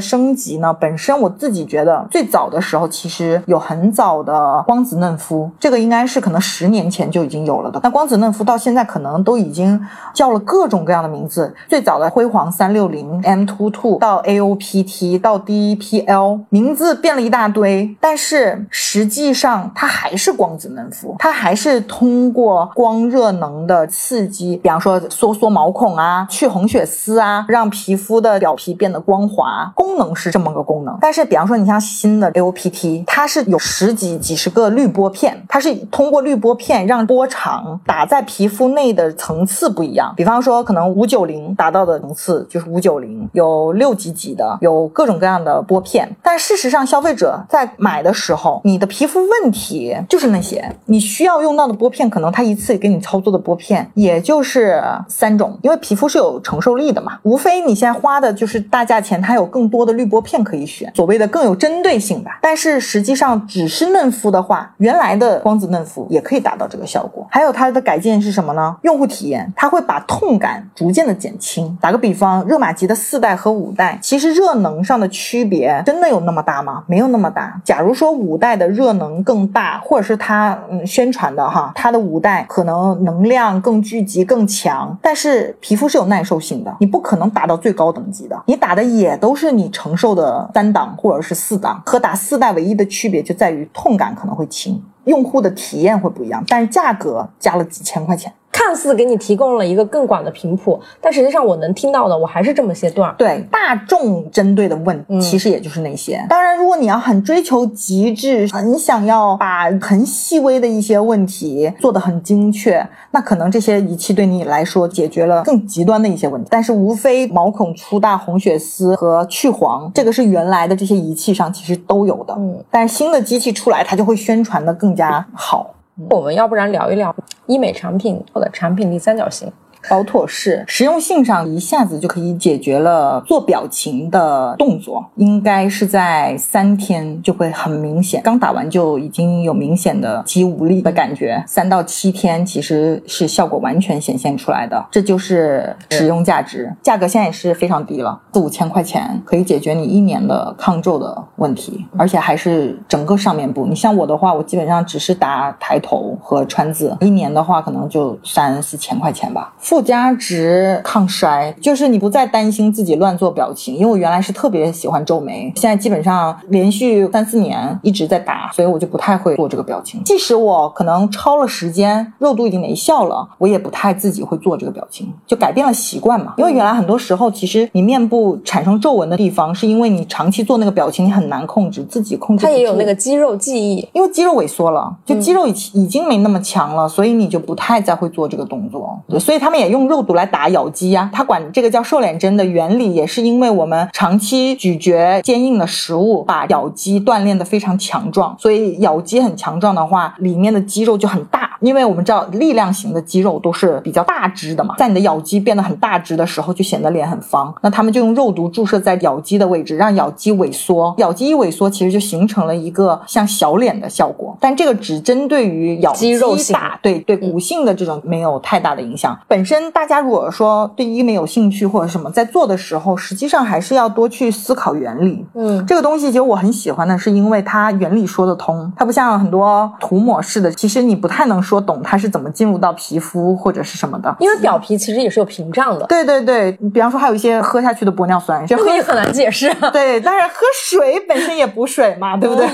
[0.00, 7.80] 升级呢，本身我自己觉得最早的时候，其实有很早的光子嫩肤，这个应该是可能十年前就已经有了的。
[7.82, 9.80] 那光子嫩肤到现在可能都已经
[10.12, 30.96] 叫了各种各样的名字，最早的辉煌三六零 M two two 到 AOPT 到 DPL，名字变了一大堆，但是实际上它还是光子嫩肤，它还是通过光热能的刺激，比方说收缩毛孔啊，去红血丝啊，让皮肤的表皮变得光滑，功能是这么个功能。
[31.02, 40.14] 但是，比方说你像新的 AOPT，它是有十几、几十个滤波片，它是通过滤波片让波长打在皮肤内的层次不一样。
[40.16, 46.08] 比方说，可能五九零达到的层次就是五九零，有六几几的，有各种各样的波片。
[46.22, 57.18] 但事实上，消费者在买的时候，你的皮肤问题就是那些，你需要用到的波片，可能它一次给你操作的波片也就是三种，因为皮肤是有承受力的嘛。
[57.24, 62.38] 无非你现在花的就是大价钱，它有更多的滤波片可以选，所谓的更有针对性吧。
[62.40, 67.26] 但是实际上，只是嫩肤的话，原来的光子嫩肤也可以达到这个效果。
[67.30, 68.76] 还有它的改进是什么呢？
[68.82, 71.76] 用户体验，它会把痛感逐渐的减轻。
[71.80, 76.84] 打个比方，热玛吉的四代和五代，其实热能上的区别真的有那么大吗？
[76.86, 77.60] 没有那么大。
[77.64, 98.32] 假如说五代的热能更大，或者是它嗯宣传的哈，它的五代可能能量更聚集更强，但是皮肤是有耐受性的，你不可能达到最高等级的，你打的也都是你承受的三档或者是四档，和打四代唯一的区别就在于痛感可能会轻，用户的体验会不一样，但是价格加了几千块钱。
[98.58, 103.14] 看似给你提供了一个更广的频谱，但实际上我能听到的，我还是这么些段儿。
[103.16, 106.20] 对大众针对的问，其实也就是那些。
[106.28, 116.48] 当然，如果你要很追求极致，很想要把很细微的一些问题做得很精确，那可能这些仪器对你来说解决了更极端的一些问题。
[116.50, 122.34] 但是，无非毛孔粗大、红血丝和去黄，这个是原来的这些仪器上其实都有的。
[122.36, 125.74] 嗯，但是新的机器出来，它就会宣传的更加好。
[126.10, 127.14] 我们要不然聊一聊
[127.46, 129.50] 医美产品或者产品力三角形。
[129.88, 146.72] 保妥适实用性上一下子就可以解决了做表情的动作，应该是在三天就会很明显，刚打完就已经有明显的肌无力的感觉，三到七天其实是效果完全显现出来的，这就是使用价值。
[146.82, 153.66] 价格现在也是非常低了，四五千块钱可以解决你一年的抗皱的问题，而且还是整个上面部。
[153.66, 159.54] 你像我的话，我基本上只是打抬头和川字，一年的话可能就三四千块钱吧。
[159.68, 170.02] 附加值抗衰，就是你不再担心自己乱做表情，因为我原来是特别喜欢皱眉，现在基本上连续三四年一直在打，所以我就不太会做这个表情。
[170.04, 176.32] 即使我可能超了时间，肉毒已经没效了，我也不太自己会做这个表情，就改变了习惯嘛。
[176.38, 182.46] 因为原来很多时候，其实你面部产生皱纹的地方，是因为你长期做那个表情，你很难控制自己控制。
[182.46, 188.98] 它也有那个肌肉记忆，因为肌肉萎缩了，就肌肉已已经没那么强了，所以你就不太再会做这个动作。
[189.06, 191.10] 对，所以他们也用肉毒来打咬肌呀。
[191.12, 198.36] 他管这个叫瘦脸针的原理，也是因为我们长期咀嚼坚硬的食物，把咬肌锻炼的非常强壮。
[198.38, 201.48] 所以咬肌很强壮的话，里面的肌肉就很大。
[201.60, 207.52] 因为我们知道力量型的肌肉都是比较大只的嘛，在你的咬肌变得很大只的时候，就显得脸很方。
[207.62, 210.94] 那他们就用肉毒注射在咬肌的位置，让咬肌萎缩。
[210.98, 214.36] 咬肌一萎缩，其实就形成了一个像小脸的效果。
[214.40, 219.18] 但这个只针对于咬肌肉型大，对对，骨性的这种没有太大的影响。
[219.26, 225.24] 本身大家如果说对医美有兴趣或者什么，在做的时候，实际上还是要多去思考原理。
[225.34, 234.14] 嗯，这个东西其实我很喜欢的是，因为它原理说得通，它不像很多涂抹式的，其实你不太能说懂它是怎么进入到皮肤或者是什么的。
[234.20, 239.52] 因为表皮其实也是有屏障的，对对对，比方说还有一些喝下去的玻尿酸，就喝这个也很难解释。
[239.72, 242.46] 对，但是喝水本身也补水嘛，对不对？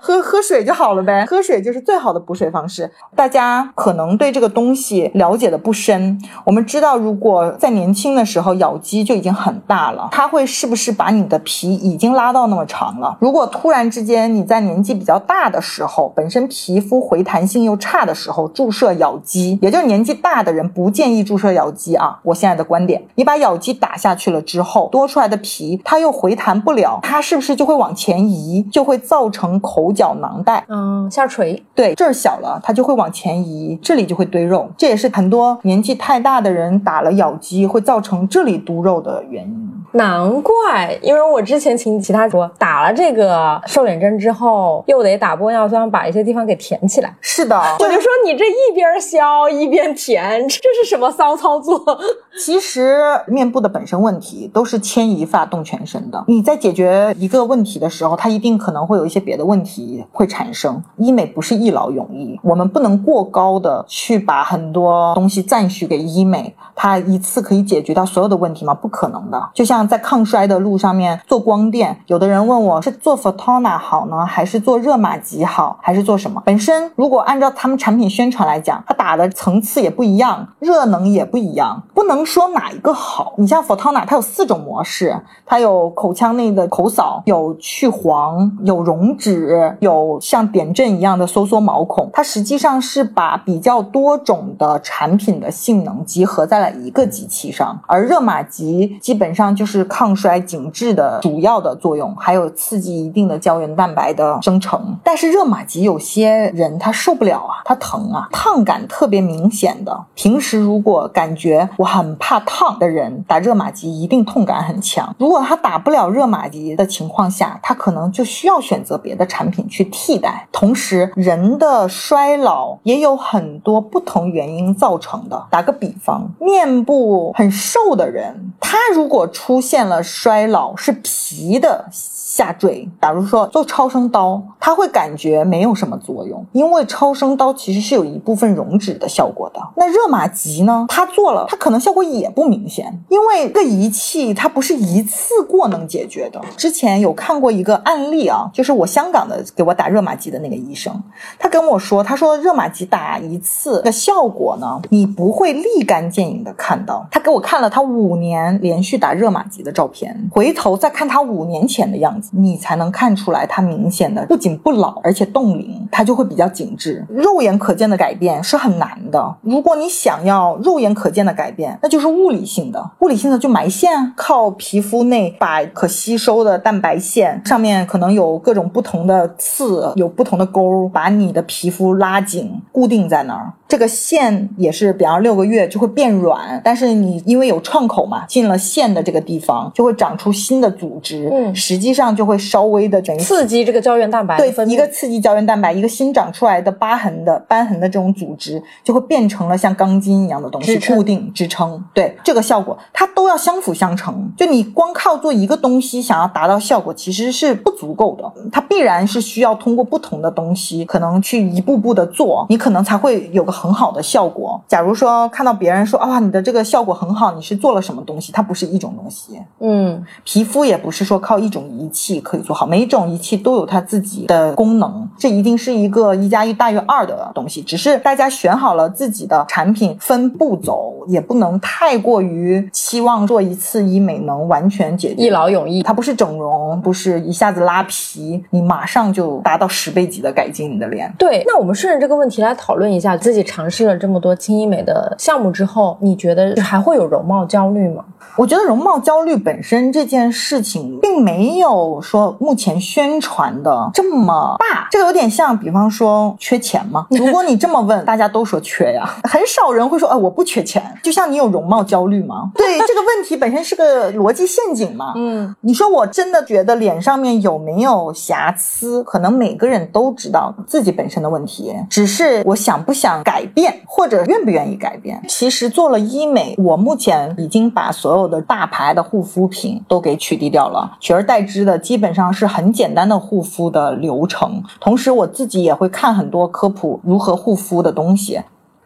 [0.00, 2.90] 喝喝水就好了呗，喝水就是最好的补水方式。
[3.14, 13.16] 大家可能对这个东西了解的不深，我们知道，如果在年轻的时候咬肌就已经很大了，它会是不是把你的皮已经拉到那么长了？
[13.20, 22.18] 如果突然之间你在年纪比较大的时候，本身皮肤回弹性又差的时候，注射咬肌，也就是年纪大的人不建议注射咬肌啊。
[22.22, 30.64] 我现在的观点，你把咬肌打下去了之后，多出来的皮它又回弹不了，它是不是就会往前移，就会造成口角囊袋？
[30.68, 31.62] 嗯，下垂。
[31.74, 34.70] 对，这儿小了，它就会往前移，这里就会堆肉。
[34.76, 39.79] 这也是很多年纪太大大的人打了咬肌会造成这里嘟肉的原因。
[39.92, 47.12] 难怪，因为我之前请其他主播打了这个瘦脸针之后，又得打玻尿酸把一些地方给填起来。
[47.20, 51.98] 是的，我就说你这一边削一边填，这是什么骚操作？
[52.38, 56.24] 其实面部的本身问题都是牵一发动全身的。
[56.28, 60.82] 你在解决一个问题的时候，它一定可能会有一些别的问题会产生。
[60.96, 68.72] 医美不是一劳永逸，我们不能过高的去把很多东西赞许给医美，它一次可以解决到所有的问题吗？
[68.72, 69.50] 不可能的。
[69.52, 76.42] 就像在抗衰的路上面做光电，有的人问我是做 Photona 好呢，还是做热玛吉好，还是做什么？
[76.44, 83.34] 本身如果按照他们产品宣传来讲，它打的层次也不一样，热能也不一样，不能说哪一个好。
[83.36, 85.16] 你像 Photona，它有四种模式，
[85.46, 92.10] 它有口腔内的口扫，有去黄，有溶脂，有像点阵一样的收缩毛孔。
[92.12, 104.98] 它实际上是把比较多种的产品的性能集合在了一个机器上，而热玛吉基本上就是是抗衰紧致的主要的作用，还有刺激一定的胶原蛋白的生成。
[105.04, 110.04] 但是热玛吉有些人他受不了啊，他疼啊，烫感特别明显的。
[110.14, 115.14] 平时如果感觉我很怕烫的人，打热玛吉一定痛感很强。
[115.18, 120.48] 如果他打不了热玛吉的情况下，他可能就需要选择别的产品去替代。
[120.50, 125.46] 同时，人的衰老也有很多不同原因造成的。
[125.50, 131.84] 打个比方，面部很瘦的人，他如果出出现了衰老，是皮的。
[132.30, 139.60] 下坠，假如说做超声刀，它会感觉没有什么作用，因为超声刀其实是有一部分溶脂的效果的。
[139.74, 140.86] 那热玛吉呢？
[140.88, 146.40] 它做了，它可能效果也不明显，因为这个仪器它不是一次过能解决的。
[146.56, 151.02] 之前有看过一个案例啊，就是我香港的给我打热玛吉的那个医生，
[151.36, 157.04] 他跟我说，他说热玛吉打一次的效果呢，你不会立竿见影的看到。
[157.10, 162.20] 他给我看了他五年连续打热玛吉的照片，回头再看他五年前的样子。
[162.30, 167.04] 你才能看出来，它明显的不仅不老，而且冻龄，它就会比较紧致。
[167.08, 169.36] 肉眼可见的改变是很难的。
[169.42, 172.90] 如果你想要肉眼可见的改变，那就是物理性的。
[173.00, 183.52] 物理性的就埋线，靠皮肤内把可吸收的蛋白线上面可能有各种不同的刺，有不同的沟，把你的皮肤拉紧，固定在那儿。
[183.70, 191.30] 这个线也是，比方六个月就会变软，但是你因为有创口嘛，进了线的这个地方就会长出新的组织。
[191.32, 192.10] 嗯实际上。
[192.10, 201.80] 就会稍微的等于刺激这个胶原蛋白对一个刺激胶原蛋白，一个新长出来的疤痕的瘢痕的这种组织，就会变成了像钢筋一样的东西固定支撑。
[201.94, 204.28] 对这个效果，它都要相辅相成。
[204.36, 208.32] 就你光靠做一个东西想要达到效果，其实是不足够的。
[208.50, 214.58] 它必然是需要通过不同的东西，可能去一步步的做，你可能才会有个很好的效果。
[214.66, 218.32] 假如说看到别人说啊，你的这个效果很好，你是做了什么东西？
[218.32, 219.38] 它不是一种东西。
[219.60, 227.60] 嗯皮肤也不是说靠一种仪器可以做好，每一种仪器都有它自己的功能，这一定是一个一加一大于二的东西。
[227.60, 235.82] 只是大家选好了自己的产品，分步走，也不能太过于期望做一次医美能完全解决一劳永逸。
[235.82, 241.12] 它不是整容，不是一下子拉皮，你马上就达到十倍级的改进你的脸。
[241.18, 248.04] 对，那我们顺着这个问题来讨论一下，自己尝试了这么多轻医美的项目之后，你觉得还会有容貌焦虑吗？
[248.36, 254.88] 我觉得容貌焦虑本身这件事情，并没有说目前宣传的这么大。
[254.90, 257.06] 这个有点像，比方说缺钱吗？
[257.10, 260.82] 如果你这么问，大家都说缺呀，很少人会说，哎，我不缺钱。
[261.02, 262.50] 就像你有容貌焦虑吗？
[262.56, 265.12] 对，这个问题本身是个逻辑陷阱嘛。
[265.16, 275.22] 嗯，你说我真的觉得脸上面有没有瑕疵，可能每个人都知道自己本身的问题，只是我想不想改变，或者愿不愿意改变。
[275.28, 284.64] 其实做了医美，我目前已经把所所有的大牌的护肤品都给取缔掉了，取而代之的基本上是很简单的护肤的流程。
[284.80, 288.40] 同时，我自己也会看很多科普如何护肤的东西。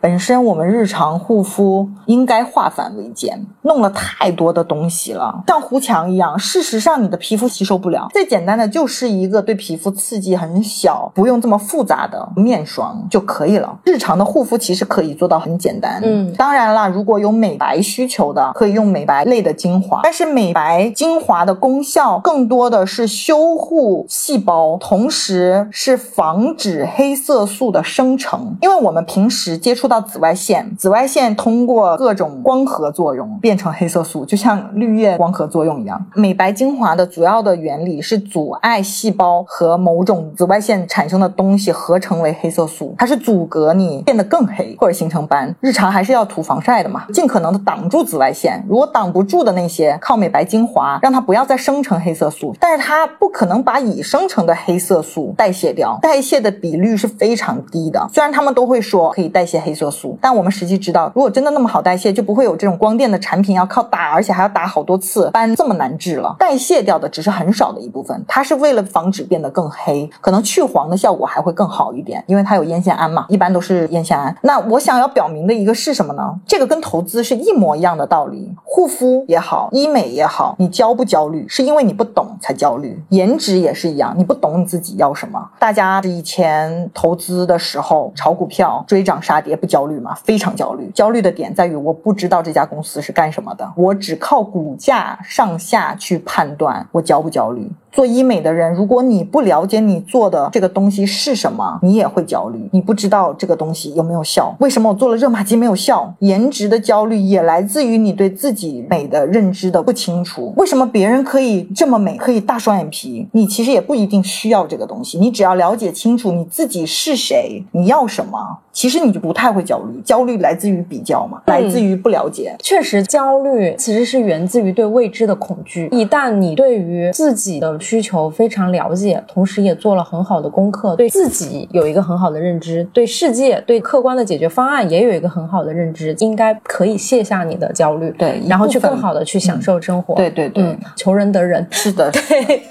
[0.04, 6.38] 本身我们日常护肤应该化繁为简，弄了太多的东西了，像糊墙一样。
[6.38, 8.06] 事实上，你的皮肤吸收不了。
[8.12, 13.78] 最简单的就是一个对皮肤刺激很小、不用这么复杂的面霜就可以了。
[13.82, 15.98] 日常的护肤其实可以做到很简单。
[16.04, 20.00] 嗯当然啦，如果有美白需求的，可以用美白类的精华。
[20.02, 28.54] 但是美白精华的功效更多的是修护细胞，同时是防止黑色素的生成。
[28.60, 36.04] 因为我们平时接触到到紫外线，紫外线通过各种光合作用变成黑色素，就像绿叶光合作用一样。
[36.14, 45.54] 美白精华的主要的原理是阻碍细胞和某种紫外线产生的东西合成为黑色素，它是阻隔你变得更黑或者形成斑。
[45.60, 48.60] 日常还是要涂防晒的嘛，尽可能的挡住紫外线。
[48.68, 58.04] 如果挡不住的那些，靠美白精华让它不要再生成黑色素，但是它不可能把已生成的黑色素代谢掉，代谢的比率是非常低的。
[58.12, 66.34] 虽然他们都会说可以代谢黑色色素，但我们实际知道，如果真的那么好代谢，就不会有这种光电的产品要靠打，而且还要打好多次，斑这么难治了。
[66.38, 74.34] 代谢掉的只是很少的一部分，它是为了防止变得更黑，可能去黄的效果还会更好一点，因为它有烟酰胺嘛，一般都是烟酰胺。
[74.42, 76.22] 那我想要表明的一个是什么呢？
[76.46, 83.02] 这个跟投资是一模一样的道理，护肤也好，医美也好，你焦不焦虑，是因为你不懂才焦虑。
[83.10, 85.50] 颜值也是一样，你不懂你自己要什么。
[85.58, 90.14] 大家以前投资的时候炒股票追涨杀跌焦虑吗？
[90.24, 90.90] 非常焦虑。
[90.94, 97.70] 焦虑的点在于我不知道这家公司是干什么的，我只靠股价上下去判断我焦不焦虑。
[97.94, 102.68] 做医美的人，如果你不了解你做的这个东西是什么，你也会焦虑。
[102.72, 106.12] 你不知道这个东西有没有效，为什么我做了热玛吉没有效？
[106.18, 110.52] 颜值的焦虑也来自于你对自己美的认知的不清楚。
[110.56, 115.16] 为什么别人可以这么美，可以大双眼皮，你其实也不一定需要这个东西。
[115.18, 120.00] 你只要了解清楚你自己是谁，你要什么，其实你就不太会焦虑。
[120.04, 122.56] 焦虑来自于比较嘛，来自于不了解。
[122.58, 125.88] 确实，焦虑其实是源自于对未知的恐惧。
[125.92, 140.14] 一旦你对于自己的需求非常了解，同时也做了很好的功课，对自己有一个很好的认知，对世界、对客观的解决方案也有一个很好的认知，应该可以卸下你的焦虑，对然后去更好的去享受生活。
[140.14, 141.66] 对对对，嗯，求人得人。
[141.70, 142.62] 是的， 对。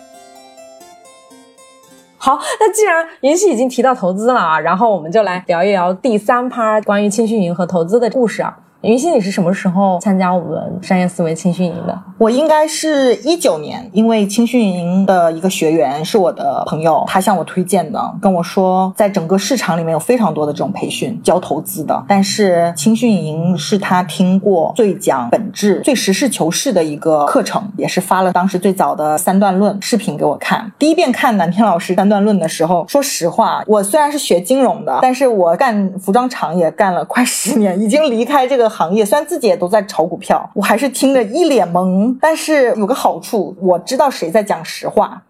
[2.17, 8.57] 好，那既然云溪已经提到投资了啊，然后我们就来聊一聊第三趴关于青训营和投资的故事啊。
[8.83, 11.97] 云溪，你是什么时候参加我们商业思维青训营的？
[12.17, 30.69] 我应该是一九年，因为青训营的一个学员是我的朋友，他向我推荐的，跟我说，在整个市场里面有非常多的这种培训教投资的，但是青训营是他听过最讲本质、最实事求是的一个课程，也是发了当时最早的三段论视频给我看。
[30.77, 42.17] 第一遍看南天老师三段论的时候，说实话，我虽然是学金融的，但是我干服装厂也干了快十年，已经离开这个 行业，虽然自己也都在炒股票，我还是听着一脸懵。
[42.19, 45.21] 但是有个好处，我知道谁在讲实话。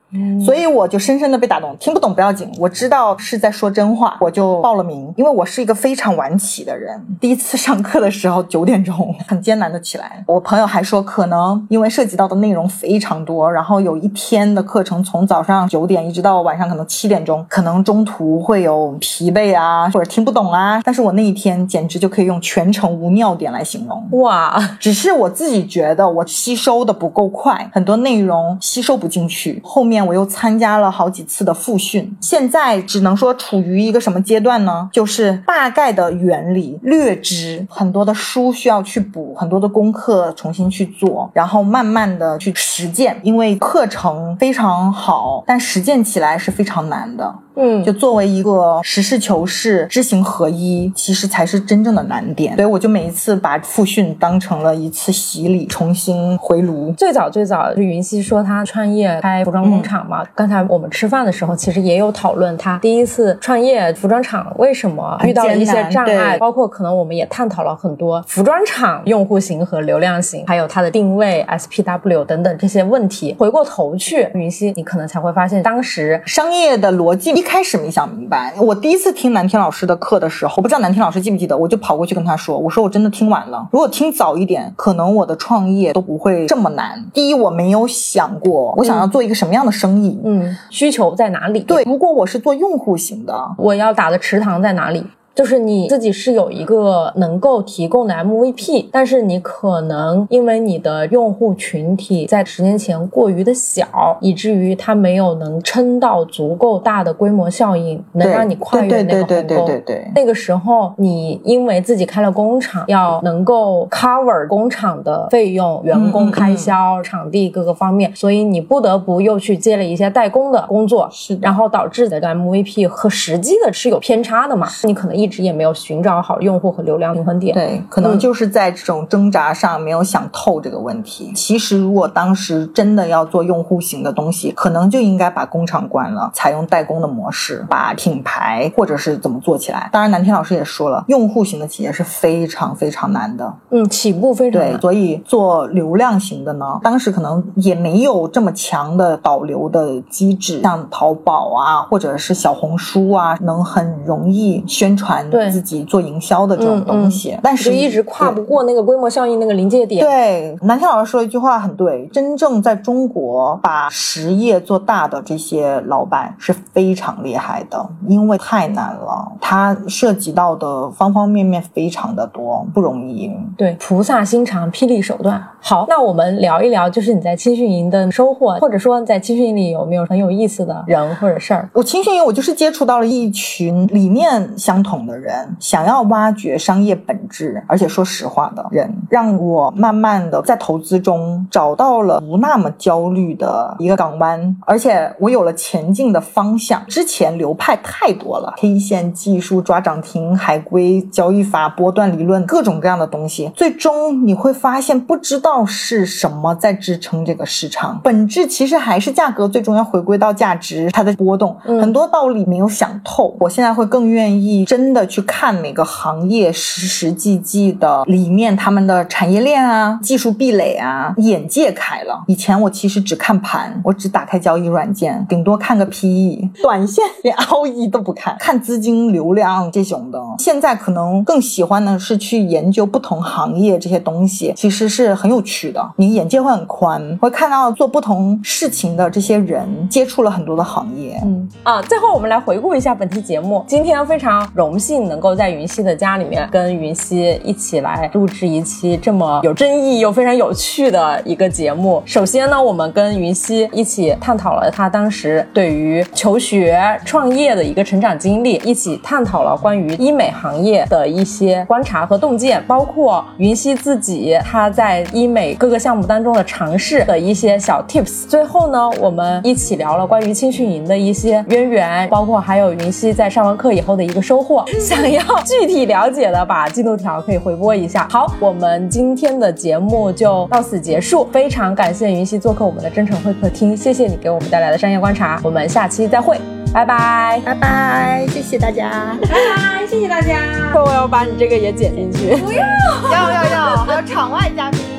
[0.44, 1.76] 所以我就深深的被打动。
[1.80, 5.14] 听不懂不要紧，我知道是在说真话，我就报了名。
[5.18, 10.24] 因为我是一个非常晚起的人，第一次上课的时候九点钟，很艰难的起来。
[10.28, 20.82] 我朋友还说，可能因为涉及到的内容非常多，然后有一天的课程从早上九点一直到晚上可能七点钟，可能中途会有疲惫啊，或者听不懂啊。
[20.84, 24.22] 但是我那一天简直就可以用全程无尿点来形容。
[24.22, 29.62] 哇，只是我自己觉得我吸收的不够快，很多内容吸收不进去。
[29.64, 34.90] 后面我又参加了好几次的复训，现在只能说处于一个什么阶段呢？
[34.92, 43.20] 就是大概的原理略知，很多的书需要去补，很多的功课重新去做，然后慢慢的去实践。
[43.24, 47.34] 因为课程非常好，但实践起来是非常难的。
[47.56, 52.56] 嗯，就作为一个实事求是、知行合一，其实才是真正的难点。
[52.56, 56.92] 所以我就每一次把复训当成了一次洗礼，重新回炉。
[56.94, 60.26] 最早最早，就云溪说他创业开服装工厂嘛。
[60.34, 73.36] 刚才我们吃饭的时候，其实也有讨论他第一次创业服装厂为什么遇到了一些障碍，包括可能我们也探讨了很多服装厂用户型和流量型，还有它的定位 SPW 等等这些问题。
[73.38, 77.43] 回过头去，云溪，你可能才会发现当时商业的逻辑。
[77.44, 87.04] 一开始没想明白，我第一次听南天老师的课的时候，我不知道南天老师记不记得，我就跑过去跟他说：“我说我真的听晚了，如果听早一点，可能我的创业都不会这么难。
[87.14, 91.60] 第一，我没有想过我想要做一个什么样的生意，嗯，需求在哪里？
[91.60, 95.06] 对，如果我是做用户型的，我要打的池塘在哪里？”
[95.36, 109.28] 就是你自己是有一个能够提供的 MVP，但是你可能因为你的用户群体在十年前过于的小，以至于它没有能撑到足够大的规模效应，能让你跨越那个鸿沟。
[109.28, 110.12] 对对对对对对。
[110.14, 124.68] 那个时候，你因为自己开了工厂，要能够 cover 工厂的费用、员工开销、场地各个方面，所以你不得不又去接了一些代工的工作，是，然后导致的 MVP 和实际的是有偏差的嘛？
[124.84, 125.28] 你可能一。
[125.34, 131.32] 直也没有寻找好用户和流量平衡点，对，可能就是在这种挣扎上没有想透这个问题。
[131.34, 139.90] 其实，如果当时真的要做用户型的东西，可能就应该把工厂关了，采用代工的模式，把品牌或者是怎么做起来。
[139.92, 144.78] 当然，南天老师也说了，用户型的企业是非常非常难的，嗯，起步非常对。
[144.80, 155.13] 所以做流量型的呢，当时可能也没有这么强的导流的机制，像淘宝啊，或者是小红书啊，能很容易宣传。
[155.30, 160.04] 对自己做营销的这种东西，但是一直跨不过那个规模效应那个临界点。
[160.04, 173.30] 对，南天老师说一句话很对，真正在中国把实业做大的这些老板是非常厉害的，因为太难了，它涉及到的方方面面非常的多，不容易。
[173.58, 175.44] 对，菩萨心肠，霹雳手段。
[175.60, 181.70] 好，那我们聊一聊，就是你在青训营的收获，或者说在青训营里有没有很有意思的人或者事儿？
[181.74, 185.03] 我青训营，我就是接触到了一群理念相同。
[185.06, 196.82] 的人想要挖掘商业本质，而且说实话的人，让我慢慢的在投资中找到了不那么焦虑的一个港湾，而且我有了前进的方向。
[196.88, 213.36] 之前流派太多了，K 线技术、抓涨停、海归交易法、波段理论，各种各样的东西，最终你会发现不知道是什么在支撑这个市场，本质其实还是价格，最终要回归到价值，它的波动，很多道理没有想透。
[213.40, 214.93] 我现在会更愿意真。
[214.94, 222.24] 的去看每个行业实实际际的里面他们的产业链啊、技术壁垒啊，眼界开了。
[222.28, 230.22] 以前我其实只看盘，我只打开交易软件，顶多看个 PE，短线连 ROE 都不看，看资金流量这种的。
[230.38, 235.92] 现在可能更喜欢的是去研究不同行业这些东西，其实是很有趣的。
[235.96, 241.20] 你眼界会很宽，会看到做不同事情的这些人，接触了很多的行业。
[241.24, 244.74] 嗯啊，最后我们来回顾一下本期节目，今天非常荣。
[244.74, 252.02] 幸能够在云溪的家里面跟云溪一起来录制一期这么有争议又非常有趣的一个节目。
[252.06, 268.28] 首先呢，我们跟云溪一起探讨了他当时对于求学创业的一个成长经历，一起探讨了关于医美行业的一些观察和洞见，包括云溪自己他在医美各个项目当中的尝试的一些小 tips。
[268.28, 274.66] 最后呢，我们一起聊了关于青训营的一些渊源，包括还有云溪在上完课以后的一个收获。
[274.82, 278.08] 想要具体了解的，把进度条可以回播一下。
[278.10, 281.28] 好，我们今天的节目就到此结束。
[281.32, 285.40] 非常感谢云溪做客我们的真诚会客厅，谢谢你给我们带来的商业观察。
[285.44, 286.40] 我们下期再会，
[286.74, 290.36] 拜拜，拜拜，谢谢大家，拜拜，谢谢大家。
[290.74, 292.66] 我要把你这个也剪进去， 不要，
[293.12, 294.93] 要要要。